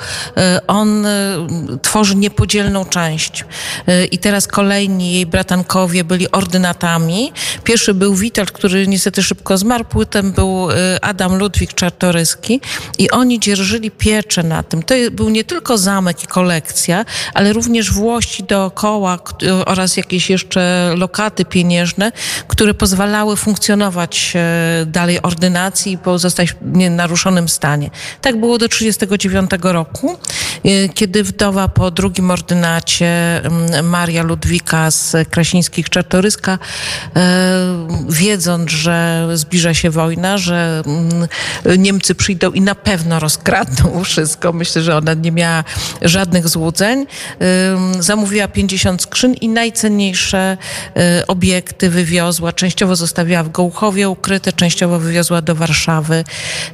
y, 0.56 0.66
on 0.66 1.06
y, 1.06 1.38
tworzy 1.82 2.16
niepodzielną 2.16 2.84
część. 2.84 3.44
Y, 3.88 4.06
I 4.06 4.18
teraz 4.18 4.46
kolejni 4.46 5.12
jej 5.12 5.26
bratankowie 5.26 6.04
byli 6.04 6.30
ordynatami. 6.30 7.32
Pierwszy 7.64 7.94
był 7.94 8.14
Witold, 8.14 8.50
który 8.50 8.86
niestety 8.86 9.22
szybko 9.22 9.58
zmarł, 9.58 9.84
potem 9.84 10.32
był 10.32 10.68
Adam 11.02 11.38
Ludwik 11.38 11.74
Czartoryski 11.74 12.60
i 12.98 13.10
oni 13.10 13.40
dzierżyli 13.40 13.90
pieczę 13.90 14.42
na 14.42 14.62
tym. 14.62 14.82
To 14.82 14.94
był 15.12 15.28
nie 15.28 15.41
tylko 15.44 15.78
zamek 15.78 16.24
i 16.24 16.26
kolekcja, 16.26 17.04
ale 17.34 17.52
również 17.52 17.92
włości 17.92 18.44
dookoła 18.44 19.18
oraz 19.66 19.96
jakieś 19.96 20.30
jeszcze 20.30 20.94
lokaty 20.96 21.44
pieniężne, 21.44 22.12
które 22.48 22.74
pozwalały 22.74 23.36
funkcjonować 23.36 24.32
e, 24.34 24.86
dalej 24.86 25.22
ordynacji 25.22 25.92
i 25.92 25.98
pozostać 25.98 26.52
w 26.52 26.56
nienaruszonym 26.62 27.48
stanie. 27.48 27.90
Tak 28.20 28.40
było 28.40 28.58
do 28.58 28.68
1939 28.68 29.50
roku, 29.62 30.18
e, 30.64 30.88
kiedy 30.88 31.24
wdowa 31.24 31.68
po 31.68 31.90
drugim 31.90 32.30
ordynacie 32.30 33.42
Maria 33.82 34.22
Ludwika 34.22 34.90
z 34.90 35.28
Krasińskich 35.30 35.90
Czartoryska, 35.90 36.58
e, 37.16 37.88
wiedząc, 38.08 38.70
że 38.70 39.28
zbliża 39.34 39.74
się 39.74 39.90
wojna, 39.90 40.38
że 40.38 40.82
Niemcy 41.78 42.14
przyjdą 42.14 42.52
i 42.52 42.60
na 42.60 42.74
pewno 42.74 43.20
rozkradną 43.20 44.04
wszystko, 44.04 44.52
myślę, 44.52 44.82
że 44.82 44.96
ona 44.96 45.14
nie 45.22 45.32
miała 45.32 45.64
żadnych 46.02 46.48
złudzeń. 46.48 47.06
Zamówiła 47.98 48.48
50 48.48 49.02
skrzyń 49.02 49.36
i 49.40 49.48
najcenniejsze 49.48 50.56
y, 51.20 51.26
obiekty 51.26 51.90
wywiozła. 51.90 52.52
Częściowo 52.52 52.96
zostawiła 52.96 53.42
w 53.42 53.50
Gołchowie 53.50 54.08
ukryte, 54.08 54.52
częściowo 54.52 54.98
wywiozła 54.98 55.42
do 55.42 55.54
Warszawy, 55.54 56.24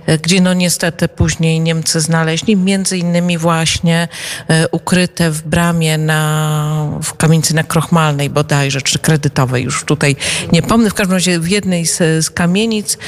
y, 0.08 0.18
gdzie 0.18 0.40
no 0.40 0.54
niestety 0.54 1.08
później 1.08 1.60
Niemcy 1.60 2.00
znaleźli. 2.00 2.56
Między 2.56 2.98
innymi 2.98 3.38
właśnie 3.38 4.08
y, 4.50 4.68
ukryte 4.70 5.30
w 5.30 5.42
bramie 5.42 5.98
na, 5.98 6.98
w 7.02 7.14
kamienicy 7.14 7.54
na 7.54 7.64
Krochmalnej 7.64 8.30
bodajże, 8.30 8.82
czy 8.82 8.98
kredytowej, 8.98 9.64
już 9.64 9.84
tutaj 9.84 10.16
nie 10.52 10.62
pomnę. 10.62 10.90
W 10.90 10.94
każdym 10.94 11.14
razie 11.14 11.40
w 11.40 11.48
jednej 11.48 11.86
z, 11.86 12.24
z 12.24 12.30
kamienic 12.30 12.98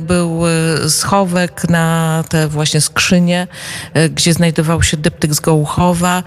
był 0.00 0.42
schowek 0.88 1.68
na 1.68 2.24
te 2.28 2.48
właśnie 2.48 2.80
skrzynie, 2.80 3.46
gdzie 4.14 4.34
znajdował 4.50 4.82
się 4.82 4.96
dyptyk 4.96 5.34
z 5.34 5.40
Gołuchowa. 5.40 6.22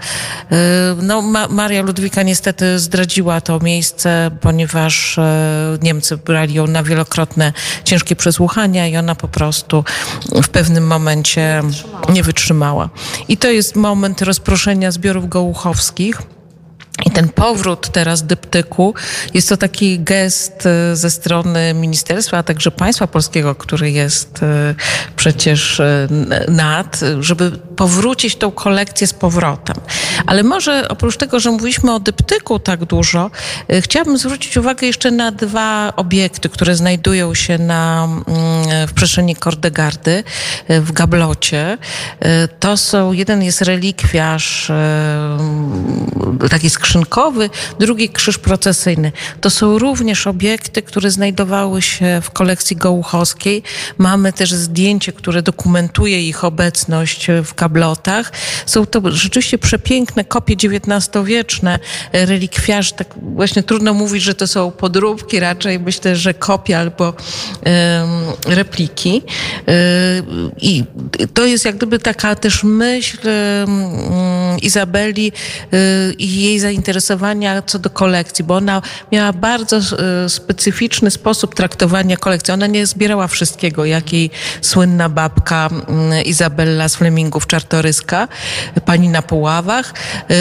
Y, 0.52 0.56
no, 1.02 1.22
Ma 1.22 1.48
Maria 1.48 1.82
Ludwika 1.82 2.22
niestety 2.22 2.78
zdradziła 2.78 3.40
to 3.40 3.60
miejsce, 3.60 4.30
ponieważ 4.40 5.18
y, 5.18 5.22
Niemcy 5.82 6.16
brali 6.16 6.54
ją 6.54 6.66
na 6.66 6.82
wielokrotne 6.82 7.52
ciężkie 7.84 8.16
przesłuchania 8.16 8.86
i 8.86 8.96
ona 8.96 9.14
po 9.14 9.28
prostu 9.28 9.84
w 10.42 10.48
pewnym 10.48 10.86
momencie 10.86 11.62
nie 12.08 12.22
wytrzymała. 12.22 12.88
I 13.28 13.36
to 13.36 13.50
jest 13.50 13.76
moment 13.76 14.22
rozproszenia 14.22 14.90
zbiorów 14.90 15.28
gołuchowskich. 15.28 16.22
I 17.06 17.10
ten 17.10 17.28
powrót 17.28 17.88
teraz 17.92 18.22
dyptyku 18.22 18.94
jest 19.34 19.48
to 19.48 19.56
taki 19.56 20.00
gest 20.00 20.66
e, 20.66 20.96
ze 20.96 21.10
strony 21.10 21.74
ministerstwa, 21.74 22.38
a 22.38 22.42
także 22.42 22.70
państwa 22.70 23.06
polskiego, 23.06 23.54
który 23.54 23.90
jest 23.90 24.42
e, 24.42 24.74
przecież 25.16 25.80
e, 25.80 26.08
nad, 26.48 27.00
żeby 27.20 27.50
powrócić 27.50 28.36
tą 28.36 28.50
kolekcję 28.50 29.06
z 29.06 29.12
powrotem. 29.14 29.76
Ale 30.26 30.42
może 30.42 30.88
oprócz 30.88 31.16
tego, 31.16 31.40
że 31.40 31.50
mówiliśmy 31.50 31.94
o 31.94 32.00
dyptyku 32.00 32.58
tak 32.58 32.84
dużo, 32.84 33.30
chciałabym 33.80 34.18
zwrócić 34.18 34.56
uwagę 34.56 34.86
jeszcze 34.86 35.10
na 35.10 35.32
dwa 35.32 35.92
obiekty, 35.96 36.48
które 36.48 36.76
znajdują 36.76 37.34
się 37.34 37.58
na, 37.58 38.04
mm, 38.04 38.88
w 38.88 38.92
przestrzeni 38.92 39.36
Kordegardy 39.36 40.24
w 40.68 40.92
Gablocie. 40.92 41.78
To 42.60 42.76
są, 42.76 43.12
jeden 43.12 43.42
jest 43.42 43.62
relikwiarz 43.62 44.72
taki 46.50 46.70
skrzynkowy, 46.84 47.50
drugi 47.78 48.08
krzyż 48.08 48.38
procesyjny. 48.38 49.12
To 49.40 49.50
są 49.50 49.78
również 49.78 50.26
obiekty, 50.26 50.82
które 50.82 51.10
znajdowały 51.10 51.82
się 51.82 52.20
w 52.22 52.30
kolekcji 52.30 52.76
gołuchowskiej. 52.76 53.62
Mamy 53.98 54.32
też 54.32 54.52
zdjęcie, 54.52 55.12
które 55.12 55.42
dokumentuje 55.42 56.28
ich 56.28 56.44
obecność 56.44 57.26
w 57.44 57.54
kablotach. 57.54 58.32
Są 58.66 58.86
to 58.86 59.00
rzeczywiście 59.04 59.58
przepiękne 59.58 60.24
kopie 60.24 60.54
XIX-wieczne, 60.54 61.78
relikwiarze. 62.12 62.92
Tak 62.92 63.14
właśnie 63.22 63.62
trudno 63.62 63.94
mówić, 63.94 64.22
że 64.22 64.34
to 64.34 64.46
są 64.46 64.70
podróbki, 64.70 65.40
raczej 65.40 65.80
myślę, 65.80 66.16
że 66.16 66.34
kopie 66.34 66.78
albo 66.78 67.14
repliki. 68.46 69.22
I 70.60 70.84
to 71.34 71.44
jest 71.44 71.64
jak 71.64 71.76
gdyby 71.76 71.98
taka 71.98 72.34
też 72.34 72.64
myśl 72.64 73.18
Izabeli 74.64 75.32
y, 75.74 76.14
i 76.18 76.42
jej 76.42 76.58
zainteresowania 76.60 77.62
co 77.62 77.78
do 77.78 77.90
kolekcji, 77.90 78.44
bo 78.44 78.56
ona 78.56 78.82
miała 79.12 79.32
bardzo 79.32 79.76
e, 79.76 80.28
specyficzny 80.28 81.10
sposób 81.10 81.54
traktowania 81.54 82.16
kolekcji. 82.16 82.54
Ona 82.54 82.66
nie 82.66 82.86
zbierała 82.86 83.28
wszystkiego, 83.28 83.84
jak 83.84 84.12
jej 84.12 84.30
słynna 84.60 85.08
babka 85.08 85.68
mm, 85.88 86.24
Izabella 86.24 86.88
z 86.88 86.96
Flemingów 86.96 87.46
Czartoryska, 87.46 88.28
pani 88.84 89.08
na 89.08 89.22
Puławach. 89.22 89.94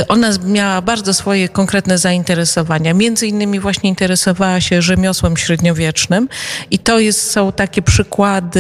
Ona 0.08 0.30
miała 0.46 0.82
bardzo 0.82 1.14
swoje 1.14 1.50
konkretne 1.50 1.98
zainteresowania. 1.98 2.94
Między 2.94 3.28
innymi 3.28 3.60
właśnie 3.60 3.90
interesowała 3.90 4.62
się 4.62 4.82
rzemiosłem 4.82 5.38
średniowiecznym 5.38 6.30
i 6.72 6.80
to 6.80 7.00
jest, 7.00 7.32
są 7.32 7.52
takie 7.52 7.82
przykłady 7.82 8.60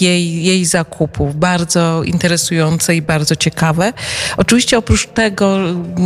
jej, 0.00 0.44
jej 0.44 0.64
zakupów, 0.64 1.36
bardzo 1.36 2.02
interesujące 2.04 2.96
i 2.96 3.02
bardzo 3.02 3.36
ciekawe. 3.36 3.92
Oczywiście 4.36 4.78
oprócz 4.88 5.06
tego, 5.06 5.58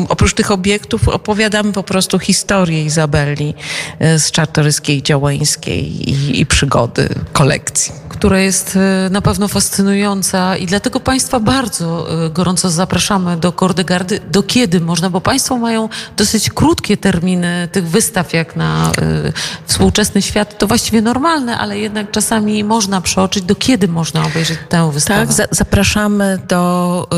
oprócz 0.09 0.35
tych 0.35 0.51
obiektów 0.51 1.09
opowiadamy 1.09 1.73
po 1.73 1.83
prostu 1.83 2.19
historię 2.19 2.85
Izabeli 2.85 3.55
e, 3.99 4.19
z 4.19 4.31
Czartoryskiej, 4.31 5.03
Działańskiej 5.03 6.11
i, 6.11 6.41
i 6.41 6.47
przygody 6.47 7.09
kolekcji 7.33 7.93
która 8.23 8.39
jest 8.39 8.77
e, 8.77 9.11
na 9.11 9.23
pewno 9.23 9.49
fascynująca 9.49 10.57
i 10.57 10.67
dlatego 10.67 11.01
Państwa 11.01 11.41
bardzo 11.41 12.07
e, 12.27 12.31
gorąco 12.31 12.71
zapraszamy 12.71 13.37
do 13.37 13.53
Kordegardy. 13.53 14.21
Do 14.31 14.43
kiedy 14.43 14.81
można? 14.81 15.11
Bo 15.11 15.21
Państwo 15.21 15.59
mają 15.59 15.89
dosyć 16.17 16.51
krótkie 16.51 16.97
terminy 16.97 17.69
tych 17.73 17.89
wystaw, 17.89 18.33
jak 18.33 18.57
na 18.57 18.93
y, 19.27 19.33
współczesny 19.67 20.23
świat. 20.23 20.59
To 20.59 20.67
właściwie 20.67 21.03
normalne, 21.03 21.59
ale 21.59 21.79
jednak 21.79 22.11
czasami 22.11 22.65
można 22.65 23.01
przeoczyć. 23.01 23.45
Do 23.45 23.55
kiedy 23.55 23.89
można 23.89 24.27
obejrzeć 24.27 24.59
tę 24.69 24.91
wystawę? 24.93 25.27
Tak, 25.27 25.33
za 25.33 25.45
zapraszamy 25.51 26.39
do 26.49 27.09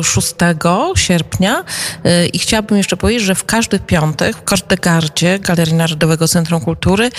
y, 0.00 0.04
6 0.04 0.34
sierpnia 1.12 1.64
y, 2.06 2.26
i 2.26 2.38
chciałabym 2.38 2.78
jeszcze 2.78 2.96
powiedzieć, 2.96 3.22
że 3.22 3.34
w 3.34 3.44
każdy 3.44 3.78
piątek 3.78 4.36
w 4.36 4.42
Kordegardzie 4.42 5.38
Galerii 5.38 5.74
Narodowego 5.74 6.28
Centrum 6.28 6.60
Kultury 6.60 7.10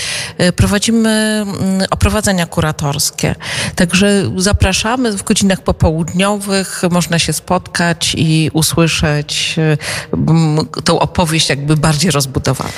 prowadzimy 0.56 1.10
mm, 1.10 1.88
oprowadzenia 1.90 2.46
kuratorskie. 2.46 3.36
Także 3.76 4.32
zapraszamy 4.38 5.12
w 5.12 5.24
godzinach 5.24 5.62
popołudniowych, 5.62 6.82
można 6.92 7.20
się 7.20 7.34
spotkać 7.34 8.16
i 8.18 8.50
usłyszeć 8.54 9.56
tą 10.84 11.00
opowieść 11.00 11.50
jakby 11.50 11.78
bardziej 11.78 12.12
rozbudowaną. 12.12 12.70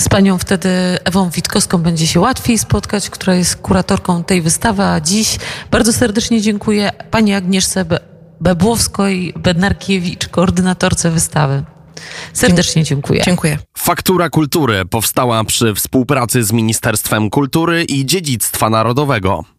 Z 0.00 0.08
panią 0.08 0.38
wtedy 0.38 0.68
Ewą 1.04 1.30
Witkowską 1.30 1.78
będzie 1.78 2.06
się 2.06 2.20
łatwiej 2.20 2.58
spotkać, 2.58 3.10
która 3.10 3.34
jest 3.34 3.56
kuratorką 3.56 4.24
tej 4.24 4.42
wystawy, 4.42 4.82
a 4.82 5.00
dziś 5.00 5.38
bardzo 5.70 5.92
serdecznie 5.92 6.40
dziękuję 6.40 6.90
pani 7.10 7.34
Agnieszce 7.34 7.84
Bebłowskiej-Bednarkiewicz, 8.40 10.28
koordynatorce 10.28 11.10
wystawy. 11.10 11.62
Serdecznie 12.32 12.84
dziękuję. 12.84 13.22
Dziękuję. 13.24 13.58
Faktura 13.78 14.30
Kultury 14.30 14.84
powstała 14.84 15.44
przy 15.44 15.74
współpracy 15.74 16.44
z 16.44 16.52
Ministerstwem 16.52 17.30
Kultury 17.30 17.84
i 17.84 18.06
Dziedzictwa 18.06 18.70
Narodowego. 18.70 19.55